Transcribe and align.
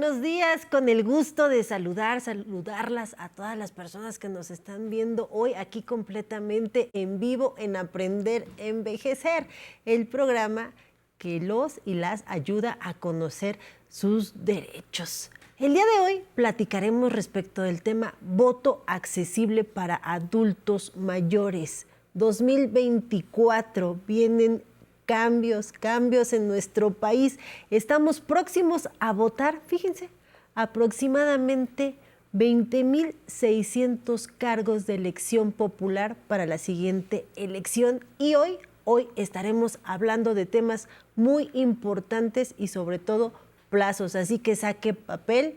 Buenos 0.00 0.22
días, 0.22 0.64
con 0.64 0.88
el 0.88 1.02
gusto 1.02 1.48
de 1.48 1.64
saludar, 1.64 2.20
saludarlas 2.20 3.16
a 3.18 3.30
todas 3.30 3.58
las 3.58 3.72
personas 3.72 4.20
que 4.20 4.28
nos 4.28 4.52
están 4.52 4.90
viendo 4.90 5.28
hoy 5.32 5.54
aquí 5.54 5.82
completamente 5.82 6.88
en 6.92 7.18
vivo 7.18 7.56
en 7.58 7.74
Aprender 7.74 8.46
a 8.60 8.62
Envejecer, 8.62 9.48
el 9.84 10.06
programa 10.06 10.72
que 11.18 11.40
los 11.40 11.80
y 11.84 11.94
las 11.94 12.22
ayuda 12.28 12.78
a 12.80 12.94
conocer 12.94 13.58
sus 13.88 14.44
derechos. 14.44 15.32
El 15.58 15.74
día 15.74 15.84
de 15.84 16.00
hoy 16.00 16.22
platicaremos 16.36 17.12
respecto 17.12 17.62
del 17.62 17.82
tema 17.82 18.14
voto 18.20 18.84
accesible 18.86 19.64
para 19.64 19.96
adultos 19.96 20.96
mayores. 20.96 21.88
2024 22.14 23.98
vienen 24.06 24.62
cambios, 25.08 25.72
cambios 25.72 26.34
en 26.34 26.46
nuestro 26.46 26.92
país. 26.92 27.38
Estamos 27.70 28.20
próximos 28.20 28.90
a 29.00 29.14
votar, 29.14 29.62
fíjense, 29.66 30.10
aproximadamente 30.54 31.94
20.600 32.34 34.30
cargos 34.36 34.84
de 34.86 34.96
elección 34.96 35.50
popular 35.52 36.14
para 36.28 36.44
la 36.44 36.58
siguiente 36.58 37.24
elección 37.36 38.04
y 38.18 38.34
hoy, 38.34 38.58
hoy 38.84 39.08
estaremos 39.16 39.78
hablando 39.82 40.34
de 40.34 40.44
temas 40.44 40.90
muy 41.16 41.48
importantes 41.54 42.54
y 42.58 42.68
sobre 42.68 42.98
todo 42.98 43.32
plazos, 43.70 44.14
así 44.14 44.38
que 44.38 44.56
saque 44.56 44.92
papel, 44.92 45.56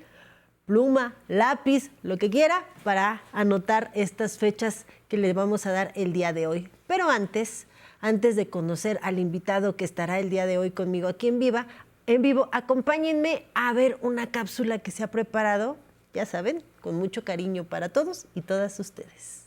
pluma, 0.66 1.14
lápiz, 1.28 1.92
lo 2.04 2.16
que 2.16 2.30
quiera 2.30 2.66
para 2.86 3.22
anotar 3.34 3.92
estas 3.96 4.38
fechas 4.38 4.86
que 5.10 5.18
le 5.18 5.34
vamos 5.34 5.66
a 5.66 5.74
dar 5.74 5.92
el 5.96 6.14
día 6.14 6.32
de 6.32 6.48
hoy. 6.48 6.70
Pero 6.88 7.10
antes, 7.10 7.68
antes 8.02 8.36
de 8.36 8.50
conocer 8.50 9.00
al 9.04 9.20
invitado 9.20 9.76
que 9.76 9.86
estará 9.86 10.20
el 10.20 10.30
día 10.30 10.46
de 10.46 10.58
hoy 10.58 10.72
conmigo 10.72 11.08
aquí 11.08 11.28
en 11.28 11.40
Viva, 11.40 11.68
en 12.08 12.24
vivo, 12.24 12.50
acompáñenme 12.52 13.46
a 13.54 13.72
ver 13.74 13.98
una 14.02 14.32
cápsula 14.32 14.80
que 14.80 14.92
se 14.92 15.04
ha 15.04 15.12
preparado, 15.12 15.78
ya 16.14 16.26
saben, 16.26 16.64
con 16.82 16.96
mucho 16.96 17.24
cariño 17.24 17.64
para 17.64 17.90
todos 17.90 18.26
y 18.34 18.42
todas 18.42 18.80
ustedes. 18.80 19.46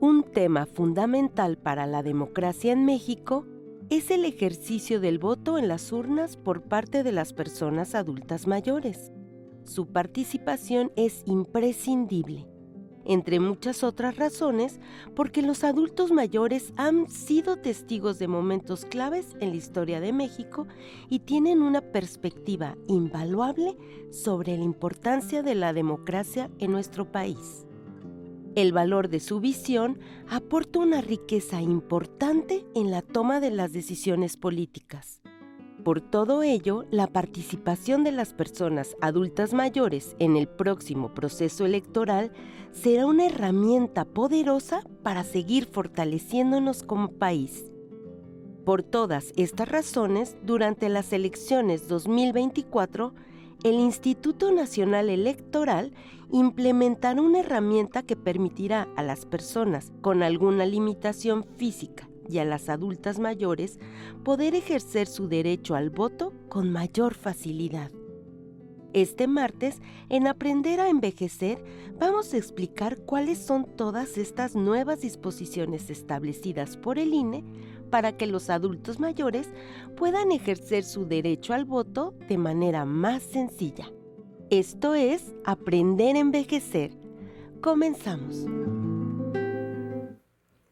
Un 0.00 0.24
tema 0.32 0.66
fundamental 0.66 1.58
para 1.58 1.86
la 1.86 2.02
democracia 2.02 2.72
en 2.72 2.86
México 2.86 3.46
es 3.90 4.10
el 4.10 4.24
ejercicio 4.24 4.98
del 4.98 5.18
voto 5.18 5.58
en 5.58 5.68
las 5.68 5.92
urnas 5.92 6.36
por 6.36 6.62
parte 6.62 7.02
de 7.02 7.12
las 7.12 7.34
personas 7.34 7.94
adultas 7.94 8.46
mayores. 8.46 9.12
Su 9.64 9.86
participación 9.86 10.90
es 10.96 11.22
imprescindible 11.26 12.51
entre 13.04 13.40
muchas 13.40 13.84
otras 13.84 14.16
razones, 14.16 14.80
porque 15.14 15.42
los 15.42 15.64
adultos 15.64 16.10
mayores 16.12 16.72
han 16.76 17.08
sido 17.08 17.56
testigos 17.56 18.18
de 18.18 18.28
momentos 18.28 18.84
claves 18.84 19.36
en 19.40 19.50
la 19.50 19.56
historia 19.56 20.00
de 20.00 20.12
México 20.12 20.66
y 21.08 21.20
tienen 21.20 21.62
una 21.62 21.80
perspectiva 21.80 22.76
invaluable 22.88 23.76
sobre 24.10 24.56
la 24.56 24.64
importancia 24.64 25.42
de 25.42 25.54
la 25.54 25.72
democracia 25.72 26.50
en 26.58 26.72
nuestro 26.72 27.10
país. 27.10 27.66
El 28.54 28.72
valor 28.72 29.08
de 29.08 29.20
su 29.20 29.40
visión 29.40 29.98
aporta 30.28 30.78
una 30.78 31.00
riqueza 31.00 31.62
importante 31.62 32.66
en 32.74 32.90
la 32.90 33.00
toma 33.00 33.40
de 33.40 33.50
las 33.50 33.72
decisiones 33.72 34.36
políticas. 34.36 35.21
Por 35.84 36.00
todo 36.00 36.44
ello, 36.44 36.84
la 36.92 37.08
participación 37.08 38.04
de 38.04 38.12
las 38.12 38.34
personas 38.34 38.96
adultas 39.00 39.52
mayores 39.52 40.14
en 40.20 40.36
el 40.36 40.46
próximo 40.46 41.12
proceso 41.12 41.66
electoral 41.66 42.30
será 42.70 43.04
una 43.06 43.26
herramienta 43.26 44.04
poderosa 44.04 44.84
para 45.02 45.24
seguir 45.24 45.66
fortaleciéndonos 45.66 46.84
como 46.84 47.10
país. 47.10 47.72
Por 48.64 48.84
todas 48.84 49.32
estas 49.34 49.68
razones, 49.68 50.36
durante 50.44 50.88
las 50.88 51.12
elecciones 51.12 51.88
2024, 51.88 53.12
el 53.64 53.74
Instituto 53.74 54.52
Nacional 54.52 55.10
Electoral 55.10 55.92
implementará 56.30 57.20
una 57.20 57.40
herramienta 57.40 58.04
que 58.04 58.14
permitirá 58.14 58.86
a 58.94 59.02
las 59.02 59.26
personas 59.26 59.92
con 60.00 60.22
alguna 60.22 60.64
limitación 60.64 61.44
física 61.56 62.08
y 62.28 62.38
a 62.38 62.44
las 62.44 62.68
adultas 62.68 63.18
mayores 63.18 63.78
poder 64.24 64.54
ejercer 64.54 65.06
su 65.06 65.28
derecho 65.28 65.74
al 65.74 65.90
voto 65.90 66.32
con 66.48 66.70
mayor 66.70 67.14
facilidad. 67.14 67.90
Este 68.92 69.26
martes, 69.26 69.80
en 70.10 70.26
Aprender 70.26 70.78
a 70.78 70.90
Envejecer, 70.90 71.64
vamos 71.98 72.34
a 72.34 72.36
explicar 72.36 72.98
cuáles 72.98 73.38
son 73.38 73.64
todas 73.76 74.18
estas 74.18 74.54
nuevas 74.54 75.00
disposiciones 75.00 75.88
establecidas 75.88 76.76
por 76.76 76.98
el 76.98 77.14
INE 77.14 77.42
para 77.90 78.16
que 78.16 78.26
los 78.26 78.50
adultos 78.50 79.00
mayores 79.00 79.48
puedan 79.96 80.30
ejercer 80.30 80.84
su 80.84 81.06
derecho 81.06 81.54
al 81.54 81.64
voto 81.64 82.14
de 82.28 82.36
manera 82.36 82.84
más 82.84 83.22
sencilla. 83.22 83.90
Esto 84.50 84.94
es 84.94 85.32
Aprender 85.44 86.16
a 86.16 86.20
Envejecer. 86.20 86.92
Comenzamos. 87.62 88.46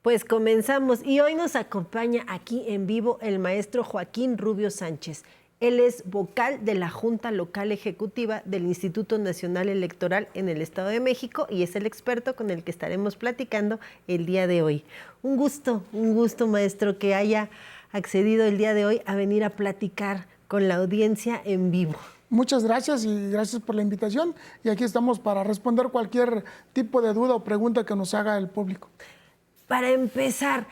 Pues 0.03 0.25
comenzamos 0.25 1.05
y 1.05 1.21
hoy 1.21 1.35
nos 1.35 1.57
acompaña 1.57 2.25
aquí 2.27 2.65
en 2.69 2.87
vivo 2.87 3.19
el 3.21 3.39
maestro 3.39 3.85
Joaquín 3.85 4.39
Rubio 4.39 4.71
Sánchez. 4.71 5.25
Él 5.61 5.79
es 5.79 6.05
vocal 6.07 6.65
de 6.65 6.75
la 6.75 6.89
Junta 6.89 7.31
Local 7.31 7.71
Ejecutiva 7.71 8.41
del 8.47 8.63
Instituto 8.63 9.19
Nacional 9.19 9.69
Electoral 9.69 10.29
en 10.33 10.49
el 10.49 10.63
Estado 10.63 10.89
de 10.89 11.01
México 11.01 11.47
y 11.51 11.65
es 11.65 11.77
el 11.77 11.85
experto 11.85 12.35
con 12.35 12.49
el 12.49 12.65
que 12.65 12.71
estaremos 12.71 13.17
platicando 13.17 13.79
el 14.09 14.25
día 14.25 14.47
de 14.47 14.63
hoy. 14.63 14.85
Un 15.21 15.37
gusto, 15.37 15.83
un 15.93 16.15
gusto 16.15 16.47
maestro 16.47 16.99
que 16.99 17.15
haya 17.15 17.51
accedido 17.93 18.47
el 18.47 18.57
día 18.57 18.73
de 18.73 18.87
hoy 18.87 19.03
a 19.05 19.17
venir 19.17 19.45
a 19.45 19.51
platicar 19.51 20.29
con 20.49 20.67
la 20.67 20.77
audiencia 20.77 21.43
en 21.45 21.71
vivo. 21.71 21.97
Muchas 22.31 22.65
gracias 22.65 23.05
y 23.05 23.31
gracias 23.31 23.61
por 23.61 23.75
la 23.75 23.83
invitación 23.83 24.35
y 24.65 24.71
aquí 24.71 24.83
estamos 24.85 25.21
para 25.21 25.45
responder 25.45 25.89
cualquier 25.89 26.43
tipo 26.73 27.03
de 27.03 27.13
duda 27.13 27.35
o 27.35 27.45
pregunta 27.45 27.85
que 27.85 27.95
nos 27.95 28.15
haga 28.15 28.39
el 28.39 28.49
público. 28.49 28.89
Para 29.71 29.91
empezar, 29.91 30.67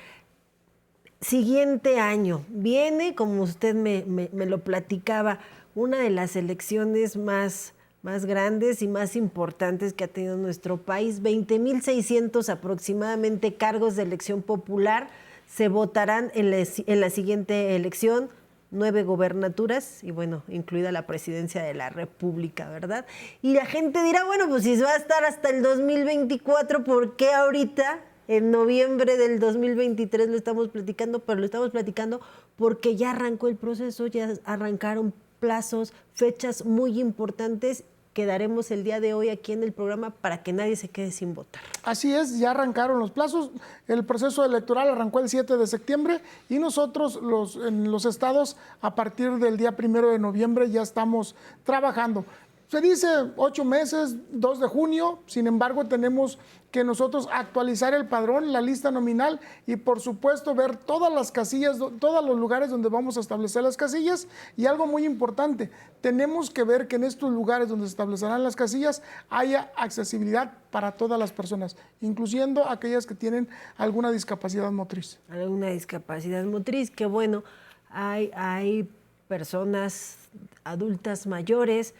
siguiente 1.20 2.00
año 2.00 2.44
viene, 2.48 3.14
como 3.14 3.44
usted 3.44 3.76
me, 3.76 4.28
lo 4.44 4.64
platicaba, 4.64 5.38
una 5.76 5.98
de 5.98 6.10
las 6.10 6.34
elecciones 6.34 7.16
más, 7.16 7.74
más 8.02 8.26
grandes 8.26 8.82
y 8.82 8.88
más 8.88 9.14
importantes 9.14 9.92
que 9.92 10.02
ha 10.02 10.08
tenido 10.08 10.36
nuestro 10.36 10.78
país. 10.78 11.22
20.600 11.22 12.48
aproximadamente 12.48 13.54
cargos 13.54 13.94
de 13.94 14.02
elección 14.02 14.42
popular 14.42 15.06
se 15.46 15.68
votarán 15.68 16.32
en 16.34 16.52
en 16.52 17.00
la 17.00 17.10
siguiente 17.10 17.76
elección 17.76 18.30
nueve 18.72 19.04
gobernaturas 19.04 20.02
y 20.02 20.10
bueno, 20.10 20.42
incluida 20.48 20.90
la 20.90 21.06
presidencia 21.06 21.62
de 21.62 21.72
la 21.72 21.88
República, 21.88 22.68
¿verdad? 22.68 23.06
Y 23.42 23.54
la 23.54 23.64
gente 23.64 24.02
dirá, 24.02 24.24
bueno, 24.24 24.48
pues 24.48 24.64
si 24.64 24.76
va 24.80 24.90
a 24.90 24.96
estar 24.96 25.24
hasta 25.24 25.50
el 25.50 25.62
2024, 25.62 26.82
¿por 26.82 27.14
qué 27.14 27.32
ahorita 27.32 28.00
en 28.28 28.50
noviembre 28.50 29.16
del 29.16 29.40
2023 29.40 30.28
lo 30.28 30.36
estamos 30.36 30.68
platicando, 30.68 31.20
pero 31.20 31.40
lo 31.40 31.46
estamos 31.46 31.70
platicando 31.70 32.20
porque 32.56 32.94
ya 32.94 33.10
arrancó 33.10 33.48
el 33.48 33.56
proceso, 33.56 34.06
ya 34.06 34.34
arrancaron 34.44 35.14
plazos, 35.40 35.92
fechas 36.12 36.64
muy 36.64 37.00
importantes 37.00 37.84
que 38.12 38.26
daremos 38.26 38.70
el 38.72 38.82
día 38.82 39.00
de 39.00 39.14
hoy 39.14 39.28
aquí 39.28 39.52
en 39.52 39.62
el 39.62 39.72
programa 39.72 40.10
para 40.10 40.42
que 40.42 40.52
nadie 40.52 40.74
se 40.74 40.88
quede 40.88 41.12
sin 41.12 41.34
votar. 41.34 41.62
Así 41.84 42.12
es, 42.12 42.38
ya 42.38 42.50
arrancaron 42.50 42.98
los 42.98 43.12
plazos. 43.12 43.50
El 43.86 44.04
proceso 44.04 44.44
electoral 44.44 44.88
arrancó 44.88 45.20
el 45.20 45.28
7 45.28 45.56
de 45.56 45.66
septiembre 45.66 46.20
y 46.48 46.58
nosotros 46.58 47.20
los, 47.22 47.56
en 47.56 47.90
los 47.92 48.04
estados 48.06 48.56
a 48.80 48.94
partir 48.94 49.30
del 49.38 49.56
día 49.56 49.76
primero 49.76 50.10
de 50.10 50.18
noviembre 50.18 50.68
ya 50.68 50.82
estamos 50.82 51.36
trabajando. 51.62 52.24
Se 52.68 52.82
dice 52.82 53.08
ocho 53.36 53.64
meses, 53.64 54.16
2 54.30 54.60
de 54.60 54.66
junio, 54.66 55.20
sin 55.24 55.46
embargo 55.46 55.86
tenemos 55.86 56.38
que 56.70 56.84
nosotros 56.84 57.26
actualizar 57.32 57.94
el 57.94 58.08
padrón, 58.08 58.52
la 58.52 58.60
lista 58.60 58.90
nominal 58.90 59.40
y 59.66 59.76
por 59.76 60.00
supuesto 60.00 60.54
ver 60.54 60.76
todas 60.76 61.10
las 61.10 61.32
casillas, 61.32 61.78
todos 61.98 62.22
los 62.22 62.38
lugares 62.38 62.68
donde 62.68 62.90
vamos 62.90 63.16
a 63.16 63.20
establecer 63.20 63.62
las 63.62 63.78
casillas. 63.78 64.28
Y 64.54 64.66
algo 64.66 64.86
muy 64.86 65.06
importante, 65.06 65.70
tenemos 66.02 66.50
que 66.50 66.62
ver 66.62 66.88
que 66.88 66.96
en 66.96 67.04
estos 67.04 67.32
lugares 67.32 67.68
donde 67.68 67.86
se 67.86 67.92
establecerán 67.92 68.44
las 68.44 68.54
casillas 68.54 69.02
haya 69.30 69.72
accesibilidad 69.74 70.52
para 70.70 70.92
todas 70.92 71.18
las 71.18 71.32
personas, 71.32 71.74
incluyendo 72.02 72.68
aquellas 72.68 73.06
que 73.06 73.14
tienen 73.14 73.48
alguna 73.78 74.12
discapacidad 74.12 74.70
motriz. 74.72 75.18
Alguna 75.30 75.68
discapacidad 75.68 76.44
motriz, 76.44 76.90
que 76.90 77.06
bueno, 77.06 77.44
hay, 77.88 78.30
hay 78.34 78.90
personas 79.26 80.18
adultas 80.64 81.26
mayores 81.26 81.94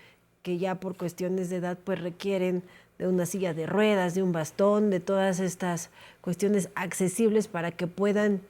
que 0.49 0.57
ya 0.57 0.77
por 0.77 0.97
cuestiones 0.97 1.51
de 1.51 1.57
edad 1.57 1.77
pues 1.85 2.01
requieren 2.01 2.63
de 2.99 3.07
una 3.07 3.27
silla 3.27 3.53
de 3.53 3.67
ruedas, 3.67 4.15
de 4.15 4.23
un 4.23 4.33
bastón, 4.33 4.89
de 4.89 4.99
todas 4.99 5.41
estas 5.41 5.91
cuestiones 6.23 6.71
accesibles 6.75 7.49
para 7.49 7.71
que 7.71 7.87
puedan 7.87 8.41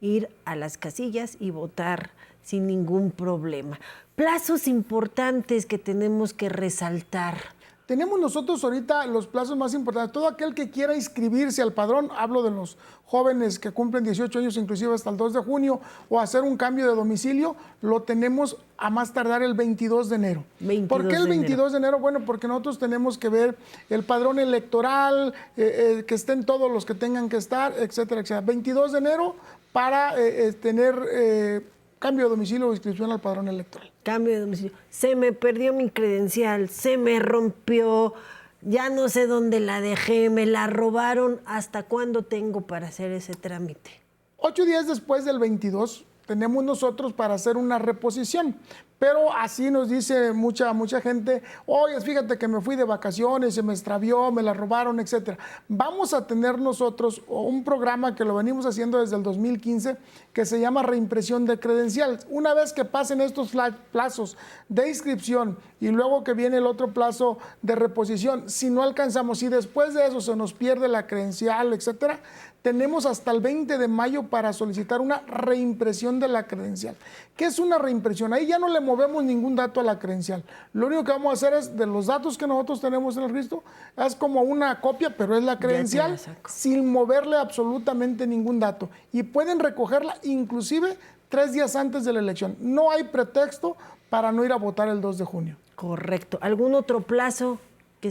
ir 0.00 0.30
a 0.46 0.56
las 0.56 0.78
casillas 0.78 1.36
y 1.40 1.50
votar 1.50 2.08
sin 2.42 2.66
ningún 2.66 3.10
problema. 3.10 3.78
Plazos 4.16 4.66
importantes 4.66 5.66
que 5.66 5.76
tenemos 5.76 6.32
que 6.32 6.48
resaltar. 6.48 7.36
Tenemos 7.86 8.18
nosotros 8.20 8.62
ahorita 8.62 9.06
los 9.06 9.26
plazos 9.26 9.56
más 9.56 9.74
importantes. 9.74 10.12
Todo 10.12 10.28
aquel 10.28 10.54
que 10.54 10.70
quiera 10.70 10.94
inscribirse 10.94 11.62
al 11.62 11.72
padrón, 11.72 12.10
hablo 12.16 12.42
de 12.42 12.50
los 12.50 12.78
jóvenes 13.06 13.58
que 13.58 13.72
cumplen 13.72 14.04
18 14.04 14.38
años, 14.38 14.56
inclusive 14.56 14.94
hasta 14.94 15.10
el 15.10 15.16
2 15.16 15.34
de 15.34 15.40
junio, 15.40 15.80
o 16.08 16.18
hacer 16.18 16.42
un 16.42 16.56
cambio 16.56 16.88
de 16.88 16.94
domicilio, 16.94 17.56
lo 17.82 18.02
tenemos 18.02 18.56
a 18.78 18.88
más 18.88 19.12
tardar 19.12 19.42
el 19.42 19.54
22 19.54 20.08
de 20.08 20.16
enero. 20.16 20.44
¿Por 20.88 21.06
qué 21.08 21.16
el 21.16 21.28
22 21.28 21.72
de 21.72 21.78
enero? 21.78 21.98
Bueno, 21.98 22.20
porque 22.24 22.48
nosotros 22.48 22.78
tenemos 22.78 23.18
que 23.18 23.28
ver 23.28 23.58
el 23.90 24.04
padrón 24.04 24.38
electoral, 24.38 25.34
eh, 25.56 25.98
eh, 25.98 26.04
que 26.04 26.14
estén 26.14 26.44
todos 26.44 26.70
los 26.70 26.86
que 26.86 26.94
tengan 26.94 27.28
que 27.28 27.36
estar, 27.36 27.72
etcétera, 27.72 28.22
etcétera. 28.22 28.40
22 28.40 28.92
de 28.92 28.98
enero 28.98 29.36
para 29.72 30.18
eh, 30.18 30.52
tener 30.54 31.62
cambio 31.98 32.24
de 32.24 32.30
domicilio 32.30 32.68
o 32.68 32.72
inscripción 32.72 33.12
al 33.12 33.20
padrón 33.20 33.48
electoral. 33.48 33.91
Cambio 34.02 34.34
de 34.34 34.40
domicilio. 34.40 34.72
Se 34.90 35.14
me 35.16 35.32
perdió 35.32 35.72
mi 35.72 35.90
credencial, 35.90 36.68
se 36.68 36.96
me 36.96 37.20
rompió, 37.20 38.14
ya 38.60 38.90
no 38.90 39.08
sé 39.08 39.26
dónde 39.26 39.60
la 39.60 39.80
dejé, 39.80 40.30
me 40.30 40.46
la 40.46 40.66
robaron. 40.66 41.40
¿Hasta 41.44 41.84
cuándo 41.84 42.22
tengo 42.22 42.62
para 42.62 42.88
hacer 42.88 43.12
ese 43.12 43.34
trámite? 43.34 43.90
Ocho 44.36 44.64
días 44.64 44.86
después 44.86 45.24
del 45.24 45.38
22 45.38 46.04
tenemos 46.26 46.64
nosotros 46.64 47.12
para 47.12 47.34
hacer 47.34 47.56
una 47.56 47.78
reposición. 47.78 48.56
Pero 49.02 49.32
así 49.32 49.68
nos 49.68 49.88
dice 49.88 50.32
mucha, 50.32 50.72
mucha 50.72 51.00
gente, 51.00 51.42
oye, 51.66 52.00
fíjate 52.00 52.38
que 52.38 52.46
me 52.46 52.60
fui 52.60 52.76
de 52.76 52.84
vacaciones, 52.84 53.52
se 53.52 53.60
me 53.60 53.72
extravió, 53.72 54.30
me 54.30 54.44
la 54.44 54.54
robaron, 54.54 55.00
etc. 55.00 55.36
Vamos 55.66 56.14
a 56.14 56.24
tener 56.24 56.60
nosotros 56.60 57.20
un 57.26 57.64
programa 57.64 58.14
que 58.14 58.24
lo 58.24 58.36
venimos 58.36 58.64
haciendo 58.64 59.00
desde 59.00 59.16
el 59.16 59.24
2015 59.24 59.96
que 60.32 60.46
se 60.46 60.60
llama 60.60 60.84
reimpresión 60.84 61.46
de 61.46 61.58
credenciales. 61.58 62.28
Una 62.30 62.54
vez 62.54 62.72
que 62.72 62.84
pasen 62.84 63.20
estos 63.20 63.50
plazos 63.90 64.36
de 64.68 64.88
inscripción 64.88 65.58
y 65.80 65.88
luego 65.88 66.22
que 66.22 66.34
viene 66.34 66.58
el 66.58 66.66
otro 66.66 66.94
plazo 66.94 67.38
de 67.60 67.74
reposición, 67.74 68.48
si 68.48 68.70
no 68.70 68.84
alcanzamos, 68.84 69.40
si 69.40 69.48
después 69.48 69.94
de 69.94 70.06
eso 70.06 70.20
se 70.20 70.36
nos 70.36 70.52
pierde 70.52 70.86
la 70.86 71.08
credencial, 71.08 71.72
etcétera, 71.72 72.20
tenemos 72.62 73.06
hasta 73.06 73.32
el 73.32 73.40
20 73.40 73.76
de 73.76 73.88
mayo 73.88 74.22
para 74.22 74.52
solicitar 74.52 75.00
una 75.00 75.22
reimpresión 75.26 76.20
de 76.20 76.28
la 76.28 76.46
credencial. 76.46 76.96
¿Qué 77.36 77.46
es 77.46 77.58
una 77.58 77.76
reimpresión? 77.76 78.32
Ahí 78.32 78.46
ya 78.46 78.58
no 78.58 78.68
le 78.68 78.80
movemos 78.80 79.24
ningún 79.24 79.56
dato 79.56 79.80
a 79.80 79.82
la 79.82 79.98
credencial. 79.98 80.44
Lo 80.72 80.86
único 80.86 81.04
que 81.04 81.12
vamos 81.12 81.30
a 81.30 81.32
hacer 81.34 81.58
es 81.58 81.76
de 81.76 81.86
los 81.86 82.06
datos 82.06 82.38
que 82.38 82.46
nosotros 82.46 82.80
tenemos 82.80 83.16
en 83.16 83.24
el 83.24 83.30
registro, 83.30 83.64
es 83.96 84.14
como 84.14 84.42
una 84.42 84.80
copia, 84.80 85.16
pero 85.16 85.36
es 85.36 85.42
la 85.42 85.58
credencial 85.58 86.18
sin 86.48 86.90
moverle 86.90 87.36
absolutamente 87.36 88.26
ningún 88.26 88.60
dato. 88.60 88.88
Y 89.12 89.24
pueden 89.24 89.58
recogerla 89.58 90.16
inclusive 90.22 90.96
tres 91.28 91.52
días 91.52 91.74
antes 91.74 92.04
de 92.04 92.12
la 92.12 92.20
elección. 92.20 92.56
No 92.60 92.92
hay 92.92 93.04
pretexto 93.04 93.76
para 94.08 94.30
no 94.30 94.44
ir 94.44 94.52
a 94.52 94.56
votar 94.56 94.88
el 94.88 95.00
2 95.00 95.18
de 95.18 95.24
junio. 95.24 95.56
Correcto. 95.74 96.38
¿Algún 96.40 96.74
otro 96.74 97.00
plazo 97.00 97.58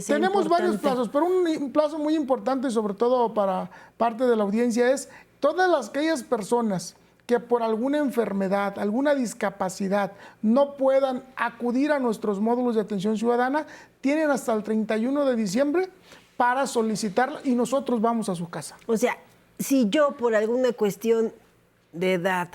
tenemos 0.00 0.48
varios 0.48 0.76
plazos, 0.78 1.08
pero 1.08 1.26
un 1.26 1.72
plazo 1.72 1.98
muy 1.98 2.14
importante, 2.14 2.70
sobre 2.70 2.94
todo 2.94 3.34
para 3.34 3.70
parte 3.96 4.24
de 4.24 4.36
la 4.36 4.44
audiencia, 4.44 4.90
es 4.90 5.08
todas 5.40 5.70
las, 5.70 5.88
aquellas 5.90 6.22
personas 6.22 6.96
que 7.26 7.38
por 7.40 7.62
alguna 7.62 7.98
enfermedad, 7.98 8.78
alguna 8.78 9.14
discapacidad 9.14 10.12
no 10.40 10.74
puedan 10.76 11.24
acudir 11.36 11.92
a 11.92 11.98
nuestros 11.98 12.40
módulos 12.40 12.74
de 12.74 12.80
atención 12.80 13.16
ciudadana, 13.16 13.66
tienen 14.00 14.30
hasta 14.30 14.52
el 14.52 14.62
31 14.62 15.24
de 15.24 15.36
diciembre 15.36 15.90
para 16.36 16.66
solicitarla 16.66 17.40
y 17.44 17.54
nosotros 17.54 18.00
vamos 18.00 18.28
a 18.28 18.34
su 18.34 18.48
casa. 18.48 18.76
O 18.86 18.96
sea, 18.96 19.16
si 19.58 19.88
yo 19.88 20.16
por 20.16 20.34
alguna 20.34 20.72
cuestión 20.72 21.32
de 21.92 22.14
edad 22.14 22.48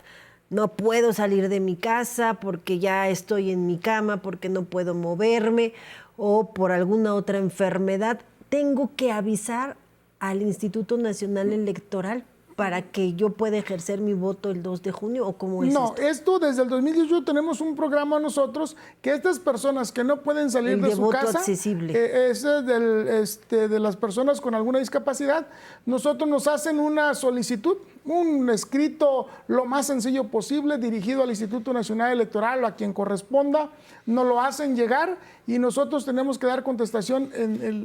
no 0.50 0.70
puedo 0.70 1.14
salir 1.14 1.50
de 1.50 1.60
mi 1.60 1.76
casa 1.76 2.36
porque 2.36 2.80
ya 2.80 3.10
estoy 3.10 3.52
en 3.52 3.68
mi 3.68 3.78
cama, 3.78 4.22
porque 4.22 4.50
no 4.50 4.64
puedo 4.64 4.94
moverme 4.94 5.74
o 6.18 6.52
por 6.54 6.72
alguna 6.72 7.14
otra 7.14 7.38
enfermedad, 7.38 8.20
tengo 8.50 8.92
que 8.96 9.12
avisar 9.12 9.78
al 10.20 10.42
Instituto 10.42 10.98
Nacional 10.98 11.54
Electoral 11.54 12.26
para 12.58 12.82
que 12.82 13.14
yo 13.14 13.30
pueda 13.30 13.56
ejercer 13.56 14.02
mi 14.02 14.16
voto 14.16 14.50
el 14.50 14.64
2 14.64 14.82
de 14.82 14.92
junio 14.92 15.28
o 15.28 15.34
cómo 15.34 15.64
es 15.64 15.72
No, 15.72 15.94
esto, 15.96 16.40
desde 16.40 16.64
el 16.64 16.70
2018 16.70 17.24
tenemos 17.24 17.62
un 17.62 17.76
programa 17.76 18.20
nosotros 18.20 18.76
que 19.04 19.14
estas 19.14 19.38
personas 19.38 19.92
que 19.92 20.04
no 20.04 20.24
pueden 20.24 20.50
salir 20.50 20.82
de, 20.82 20.96
su 20.96 21.08
casa, 21.10 21.38
accesible. 21.38 21.94
Eh, 21.96 22.32
es 22.32 22.42
del, 22.42 23.08
este, 23.10 23.68
de 23.68 23.80
las 23.80 23.96
personas 23.96 24.42
con 24.42 24.56
alguna 24.56 24.80
discapacidad, 24.80 25.46
nosotros 25.86 26.28
nos 26.28 26.48
hacen 26.48 26.80
una 26.80 27.14
solicitud, 27.14 27.78
un 28.08 28.50
escrito 28.50 29.28
lo 29.48 29.66
más 29.66 29.88
sencillo 29.88 30.26
posible 30.26 30.78
dirigido 30.78 31.24
al 31.24 31.30
Instituto 31.30 31.74
Nacional 31.74 32.12
Electoral 32.12 32.64
o 32.64 32.68
a 32.68 32.76
quien 32.76 32.94
corresponda, 32.94 33.70
nos 34.06 34.26
lo 34.26 34.42
hacen 34.42 34.76
llegar 34.76 35.18
y 35.46 35.60
nosotros 35.60 36.06
tenemos 36.06 36.38
que 36.40 36.48
dar 36.48 36.64
contestación 36.64 37.30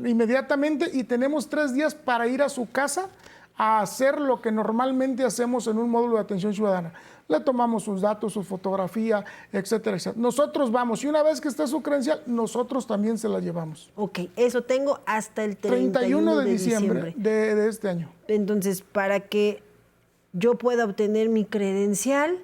inmediatamente 0.06 0.90
y 0.92 1.04
tenemos 1.04 1.48
tres 1.48 1.74
días 1.74 1.94
para 1.94 2.26
ir 2.26 2.42
a 2.42 2.48
su 2.48 2.70
casa 2.70 3.08
a 3.56 3.80
hacer 3.80 4.20
lo 4.20 4.40
que 4.40 4.50
normalmente 4.50 5.24
hacemos 5.24 5.66
en 5.66 5.78
un 5.78 5.90
módulo 5.90 6.14
de 6.14 6.22
atención 6.22 6.54
ciudadana. 6.54 6.92
Le 7.28 7.40
tomamos 7.40 7.84
sus 7.84 8.00
datos, 8.00 8.32
su 8.32 8.42
fotografía, 8.42 9.24
etcétera, 9.52 9.96
etcétera. 9.96 10.20
Nosotros 10.20 10.72
vamos 10.72 11.04
y 11.04 11.06
una 11.06 11.22
vez 11.22 11.40
que 11.40 11.48
está 11.48 11.66
su 11.66 11.82
credencial, 11.82 12.22
nosotros 12.26 12.86
también 12.86 13.18
se 13.18 13.28
la 13.28 13.40
llevamos. 13.40 13.90
Ok, 13.94 14.20
eso 14.36 14.62
tengo 14.62 15.00
hasta 15.06 15.44
el 15.44 15.56
31, 15.56 16.38
de, 16.38 16.44
diciembre, 16.44 17.14
De, 17.16 17.54
de 17.54 17.68
este 17.68 17.88
año. 17.88 18.10
Entonces, 18.26 18.82
para 18.82 19.20
que 19.20 19.62
yo 20.32 20.56
pueda 20.56 20.84
obtener 20.84 21.28
mi 21.28 21.44
credencial, 21.44 22.38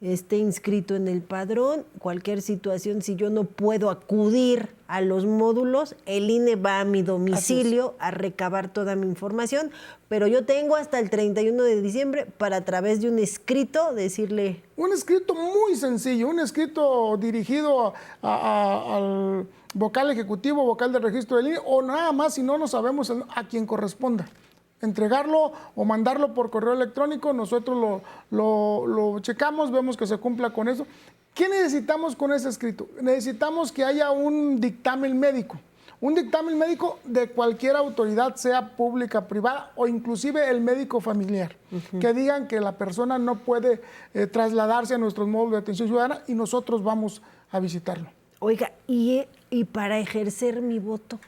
esté 0.00 0.36
inscrito 0.36 0.94
en 0.94 1.08
el 1.08 1.22
padrón, 1.22 1.84
cualquier 1.98 2.40
situación, 2.40 3.02
si 3.02 3.16
yo 3.16 3.30
no 3.30 3.44
puedo 3.44 3.90
acudir 3.90 4.68
a 4.86 5.00
los 5.00 5.26
módulos, 5.26 5.96
el 6.06 6.30
INE 6.30 6.54
va 6.54 6.80
a 6.80 6.84
mi 6.84 7.02
domicilio 7.02 7.94
a 7.98 8.10
recabar 8.10 8.72
toda 8.72 8.94
mi 8.94 9.06
información, 9.06 9.70
pero 10.08 10.26
yo 10.26 10.44
tengo 10.44 10.76
hasta 10.76 10.98
el 10.98 11.10
31 11.10 11.62
de 11.62 11.82
diciembre 11.82 12.26
para 12.26 12.58
a 12.58 12.64
través 12.64 13.00
de 13.00 13.10
un 13.10 13.18
escrito 13.18 13.92
decirle... 13.92 14.62
Un 14.76 14.92
escrito 14.92 15.34
muy 15.34 15.74
sencillo, 15.74 16.28
un 16.28 16.38
escrito 16.40 17.16
dirigido 17.16 17.92
al 18.22 19.46
vocal 19.74 20.10
ejecutivo, 20.10 20.64
vocal 20.64 20.92
de 20.92 21.00
registro 21.00 21.38
del 21.38 21.48
INE, 21.48 21.58
o 21.66 21.82
nada 21.82 22.12
más 22.12 22.34
si 22.34 22.42
no 22.42 22.56
lo 22.56 22.68
sabemos 22.68 23.12
a 23.34 23.48
quien 23.48 23.66
corresponda 23.66 24.28
entregarlo 24.80 25.52
o 25.74 25.84
mandarlo 25.84 26.34
por 26.34 26.50
correo 26.50 26.72
electrónico, 26.72 27.32
nosotros 27.32 28.02
lo, 28.30 29.18
checamos, 29.20 29.70
vemos 29.70 29.96
que 29.96 30.06
se 30.06 30.18
cumpla 30.18 30.50
con 30.50 30.68
eso. 30.68 30.86
¿Qué 31.34 31.48
necesitamos 31.48 32.16
con 32.16 32.32
ese 32.32 32.48
escrito? 32.48 32.88
Necesitamos 33.00 33.70
que 33.70 33.84
haya 33.84 34.10
un 34.10 34.60
dictamen 34.60 35.18
médico. 35.18 35.58
Un 36.00 36.14
dictamen 36.14 36.56
médico 36.56 37.00
de 37.04 37.28
cualquier 37.28 37.74
autoridad, 37.74 38.36
sea 38.36 38.76
pública, 38.76 39.26
privada 39.26 39.72
o 39.74 39.88
inclusive 39.88 40.48
el 40.48 40.60
médico 40.60 41.00
familiar, 41.00 41.56
que 42.00 42.12
digan 42.12 42.46
que 42.46 42.60
la 42.60 42.78
persona 42.78 43.18
no 43.18 43.36
puede 43.36 43.80
eh, 44.14 44.28
trasladarse 44.28 44.94
a 44.94 44.98
nuestros 44.98 45.26
módulos 45.26 45.52
de 45.52 45.58
atención 45.58 45.88
ciudadana 45.88 46.22
y 46.28 46.34
nosotros 46.34 46.84
vamos 46.84 47.20
a 47.50 47.58
visitarlo. 47.58 48.08
Oiga, 48.38 48.70
¿y, 48.86 49.24
y 49.50 49.64
para 49.64 49.98
ejercer 49.98 50.62
mi 50.62 50.78
voto? 50.78 51.18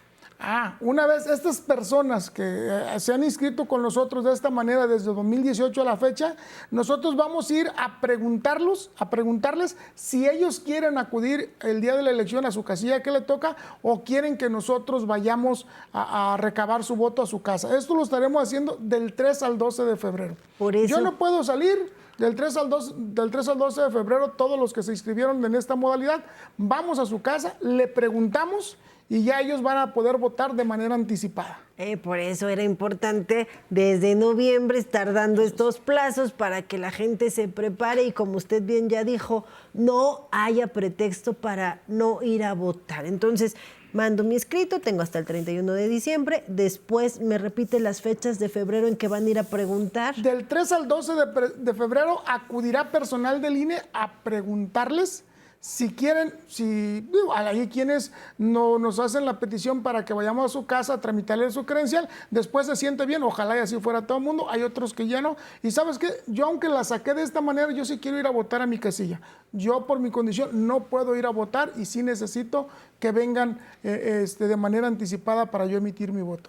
Ah, 0.42 0.76
una 0.80 1.06
vez 1.06 1.26
estas 1.26 1.60
personas 1.60 2.30
que 2.30 2.42
eh, 2.42 2.98
se 2.98 3.12
han 3.12 3.22
inscrito 3.22 3.66
con 3.66 3.82
nosotros 3.82 4.24
de 4.24 4.32
esta 4.32 4.48
manera 4.48 4.86
desde 4.86 5.12
2018 5.12 5.82
a 5.82 5.84
la 5.84 5.98
fecha, 5.98 6.34
nosotros 6.70 7.14
vamos 7.14 7.50
a 7.50 7.54
ir 7.54 7.70
a 7.76 8.00
preguntarlos, 8.00 8.90
a 8.96 9.10
preguntarles 9.10 9.76
si 9.94 10.26
ellos 10.26 10.58
quieren 10.58 10.96
acudir 10.96 11.54
el 11.60 11.82
día 11.82 11.94
de 11.94 12.02
la 12.02 12.10
elección 12.10 12.46
a 12.46 12.52
su 12.52 12.64
casilla 12.64 13.02
que 13.02 13.10
le 13.10 13.20
toca 13.20 13.54
o 13.82 14.02
quieren 14.02 14.38
que 14.38 14.48
nosotros 14.48 15.06
vayamos 15.06 15.66
a, 15.92 16.38
recabar 16.38 16.84
su 16.84 16.96
voto 16.96 17.20
a 17.20 17.26
su 17.26 17.42
casa. 17.42 17.76
Esto 17.76 17.94
lo 17.94 18.02
estaremos 18.02 18.42
haciendo 18.42 18.78
del 18.80 19.12
3 19.12 19.42
al 19.42 19.58
12 19.58 19.84
de 19.84 19.96
febrero. 19.96 20.36
Por 20.58 20.74
eso... 20.74 20.86
Yo 20.86 21.02
no 21.02 21.18
puedo 21.18 21.44
salir, 21.44 21.92
del 22.20 22.34
3, 22.34 22.56
al 22.58 22.68
2, 22.68 22.94
del 23.14 23.30
3 23.30 23.48
al 23.48 23.56
12 23.56 23.80
de 23.80 23.90
febrero, 23.90 24.28
todos 24.32 24.60
los 24.60 24.74
que 24.74 24.82
se 24.82 24.92
inscribieron 24.92 25.42
en 25.42 25.54
esta 25.54 25.74
modalidad, 25.74 26.22
vamos 26.58 26.98
a 26.98 27.06
su 27.06 27.22
casa, 27.22 27.56
le 27.62 27.88
preguntamos 27.88 28.76
y 29.08 29.24
ya 29.24 29.40
ellos 29.40 29.62
van 29.62 29.78
a 29.78 29.94
poder 29.94 30.18
votar 30.18 30.54
de 30.54 30.64
manera 30.64 30.94
anticipada. 30.94 31.60
Eh, 31.78 31.96
por 31.96 32.18
eso 32.18 32.48
era 32.48 32.62
importante 32.62 33.48
desde 33.70 34.14
noviembre 34.14 34.78
estar 34.78 35.14
dando 35.14 35.40
estos 35.40 35.78
plazos 35.78 36.30
para 36.32 36.60
que 36.60 36.76
la 36.76 36.90
gente 36.90 37.30
se 37.30 37.48
prepare 37.48 38.04
y 38.04 38.12
como 38.12 38.36
usted 38.36 38.62
bien 38.62 38.90
ya 38.90 39.02
dijo, 39.02 39.46
no 39.72 40.28
haya 40.30 40.66
pretexto 40.66 41.32
para 41.32 41.80
no 41.88 42.22
ir 42.22 42.44
a 42.44 42.52
votar. 42.52 43.06
Entonces, 43.06 43.56
mando 43.92 44.24
mi 44.24 44.36
escrito, 44.36 44.80
tengo 44.80 45.02
hasta 45.02 45.18
el 45.18 45.24
31 45.24 45.72
de 45.72 45.88
diciembre, 45.88 46.44
después 46.46 47.20
me 47.20 47.38
repite 47.38 47.80
las 47.80 48.00
fechas 48.02 48.38
de 48.38 48.48
febrero 48.48 48.88
en 48.88 48.96
que 48.96 49.08
van 49.08 49.26
a 49.26 49.30
ir 49.30 49.38
a 49.38 49.44
preguntar. 49.44 50.14
Del 50.16 50.46
3 50.46 50.72
al 50.72 50.88
12 50.88 51.12
de, 51.14 51.48
de 51.56 51.74
febrero 51.74 52.22
acudirá 52.26 52.90
personal 52.90 53.40
del 53.40 53.56
INE 53.56 53.82
a 53.92 54.12
preguntarles 54.22 55.24
Si 55.60 55.92
quieren, 55.92 56.32
si 56.48 57.06
hay 57.34 57.68
quienes 57.68 58.12
no, 58.38 58.78
nos 58.78 58.98
hacen 58.98 59.26
la 59.26 59.38
petición 59.38 59.82
para 59.82 60.06
que 60.06 60.14
vayamos 60.14 60.46
a 60.46 60.48
su 60.48 60.64
casa 60.64 60.94
a 60.94 61.00
tramitarle 61.02 61.50
su 61.50 61.66
credencial, 61.66 62.08
después 62.30 62.66
se 62.66 62.76
siente 62.76 63.04
bien, 63.04 63.22
ojalá 63.22 63.58
y 63.58 63.60
así 63.60 63.78
fuera 63.78 64.06
todo 64.06 64.16
el 64.16 64.24
mundo, 64.24 64.48
hay 64.48 64.62
otros 64.62 64.94
que 64.94 65.06
ya 65.06 65.20
no. 65.20 65.36
Y 65.62 65.70
sabes 65.70 65.98
qué, 65.98 66.08
yo 66.26 66.46
aunque 66.46 66.70
la 66.70 66.82
saqué 66.82 67.12
de 67.12 67.22
esta 67.22 67.42
manera, 67.42 67.70
yo 67.72 67.84
sí 67.84 67.98
quiero 67.98 68.18
ir 68.18 68.26
a 68.26 68.30
votar 68.30 68.62
a 68.62 68.66
mi 68.66 68.78
casilla. 68.78 69.20
Yo 69.52 69.86
por 69.86 70.00
mi 70.00 70.10
condición 70.10 70.66
no 70.66 70.84
puedo 70.84 71.14
ir 71.14 71.26
a 71.26 71.30
votar 71.30 71.72
y 71.76 71.84
sí 71.84 72.02
necesito 72.02 72.68
que 72.98 73.12
vengan 73.12 73.58
eh, 73.84 74.22
este, 74.24 74.48
de 74.48 74.56
manera 74.56 74.86
anticipada 74.86 75.44
para 75.50 75.66
yo 75.66 75.76
emitir 75.76 76.10
mi 76.10 76.22
voto. 76.22 76.48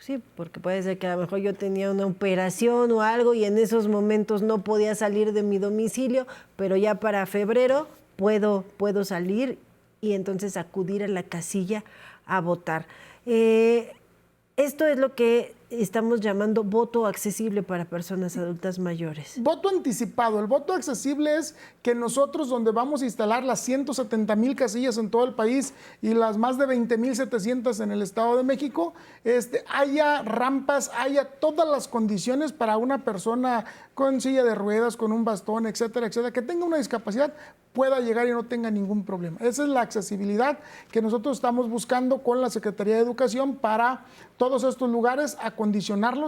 Sí, 0.00 0.20
porque 0.34 0.58
puede 0.58 0.82
ser 0.82 0.98
que 0.98 1.06
a 1.06 1.14
lo 1.14 1.20
mejor 1.20 1.38
yo 1.38 1.54
tenía 1.54 1.92
una 1.92 2.06
operación 2.06 2.90
o 2.90 3.02
algo 3.02 3.34
y 3.34 3.44
en 3.44 3.56
esos 3.56 3.86
momentos 3.86 4.42
no 4.42 4.64
podía 4.64 4.96
salir 4.96 5.32
de 5.32 5.44
mi 5.44 5.58
domicilio, 5.60 6.26
pero 6.56 6.76
ya 6.76 6.96
para 6.96 7.24
febrero 7.26 7.86
puedo, 8.16 8.64
puedo 8.76 9.04
salir 9.04 9.58
y 10.00 10.12
entonces 10.12 10.56
acudir 10.56 11.02
a 11.02 11.08
la 11.08 11.22
casilla 11.22 11.84
a 12.26 12.40
votar. 12.40 12.86
Eh, 13.26 13.92
esto 14.56 14.86
es 14.86 14.98
lo 14.98 15.14
que 15.14 15.54
estamos 15.80 16.20
llamando 16.20 16.64
voto 16.64 17.06
accesible 17.06 17.62
para 17.62 17.86
personas 17.86 18.36
adultas 18.36 18.78
mayores. 18.78 19.40
Voto 19.40 19.68
anticipado. 19.68 20.38
El 20.40 20.46
voto 20.46 20.74
accesible 20.74 21.36
es 21.36 21.54
que 21.80 21.94
nosotros 21.94 22.48
donde 22.48 22.72
vamos 22.72 23.02
a 23.02 23.04
instalar 23.06 23.42
las 23.42 23.60
170 23.60 24.36
mil 24.36 24.54
casillas 24.54 24.98
en 24.98 25.10
todo 25.10 25.24
el 25.24 25.34
país 25.34 25.72
y 26.02 26.12
las 26.14 26.36
más 26.36 26.58
de 26.58 26.66
20 26.66 26.98
mil 26.98 27.16
700 27.16 27.80
en 27.80 27.92
el 27.92 28.02
Estado 28.02 28.36
de 28.36 28.42
México, 28.42 28.92
este, 29.24 29.64
haya 29.72 30.22
rampas, 30.22 30.90
haya 30.98 31.24
todas 31.24 31.68
las 31.68 31.88
condiciones 31.88 32.52
para 32.52 32.76
una 32.76 33.04
persona 33.04 33.64
con 33.94 34.20
silla 34.20 34.44
de 34.44 34.54
ruedas, 34.54 34.96
con 34.96 35.12
un 35.12 35.24
bastón, 35.24 35.66
etcétera, 35.66 36.06
etcétera, 36.06 36.32
que 36.32 36.42
tenga 36.42 36.64
una 36.64 36.78
discapacidad, 36.78 37.34
pueda 37.72 38.00
llegar 38.00 38.26
y 38.26 38.32
no 38.32 38.44
tenga 38.44 38.70
ningún 38.70 39.04
problema. 39.04 39.38
Esa 39.40 39.62
es 39.62 39.68
la 39.68 39.80
accesibilidad 39.80 40.58
que 40.90 41.00
nosotros 41.00 41.36
estamos 41.38 41.68
buscando 41.70 42.22
con 42.22 42.40
la 42.40 42.50
Secretaría 42.50 42.96
de 42.96 43.00
Educación 43.00 43.56
para 43.56 44.04
todos 44.36 44.64
estos 44.64 44.90
lugares, 44.90 45.36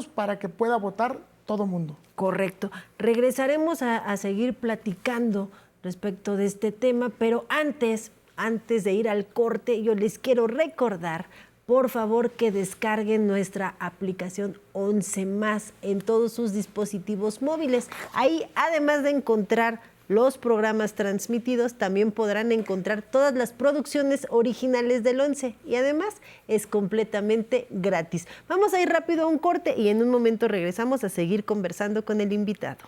para 0.06 0.38
que 0.38 0.48
pueda 0.48 0.76
votar 0.76 1.18
todo 1.46 1.66
mundo. 1.66 1.96
Correcto. 2.14 2.70
Regresaremos 2.98 3.82
a, 3.82 3.98
a 3.98 4.16
seguir 4.16 4.54
platicando 4.54 5.50
respecto 5.82 6.36
de 6.36 6.46
este 6.46 6.72
tema, 6.72 7.10
pero 7.10 7.44
antes, 7.48 8.12
antes 8.36 8.84
de 8.84 8.92
ir 8.92 9.08
al 9.08 9.26
corte, 9.26 9.82
yo 9.82 9.94
les 9.94 10.18
quiero 10.18 10.46
recordar 10.46 11.26
por 11.66 11.88
favor 11.88 12.30
que 12.30 12.52
descarguen 12.52 13.26
nuestra 13.26 13.74
aplicación 13.78 14.58
11 14.74 15.26
más 15.26 15.72
en 15.80 16.00
todos 16.00 16.32
sus 16.32 16.52
dispositivos 16.52 17.40
móviles. 17.40 17.88
Ahí, 18.12 18.46
además 18.54 19.02
de 19.02 19.10
encontrar 19.10 19.80
los 20.08 20.38
programas 20.38 20.94
transmitidos, 20.94 21.74
también 21.74 22.12
podrán 22.12 22.52
encontrar 22.52 23.02
todas 23.02 23.34
las 23.34 23.52
producciones 23.52 24.26
originales 24.30 25.02
del 25.02 25.20
11 25.20 25.56
y 25.64 25.76
además 25.76 26.16
es 26.48 26.66
completamente 26.66 27.66
gratis. 27.70 28.26
Vamos 28.48 28.74
a 28.74 28.80
ir 28.80 28.88
rápido 28.88 29.24
a 29.24 29.26
un 29.26 29.38
corte 29.38 29.74
y 29.76 29.88
en 29.88 30.02
un 30.02 30.10
momento 30.10 30.48
regresamos 30.48 31.04
a 31.04 31.08
seguir 31.08 31.44
conversando 31.44 32.04
con 32.04 32.20
el 32.20 32.32
invitado. 32.32 32.84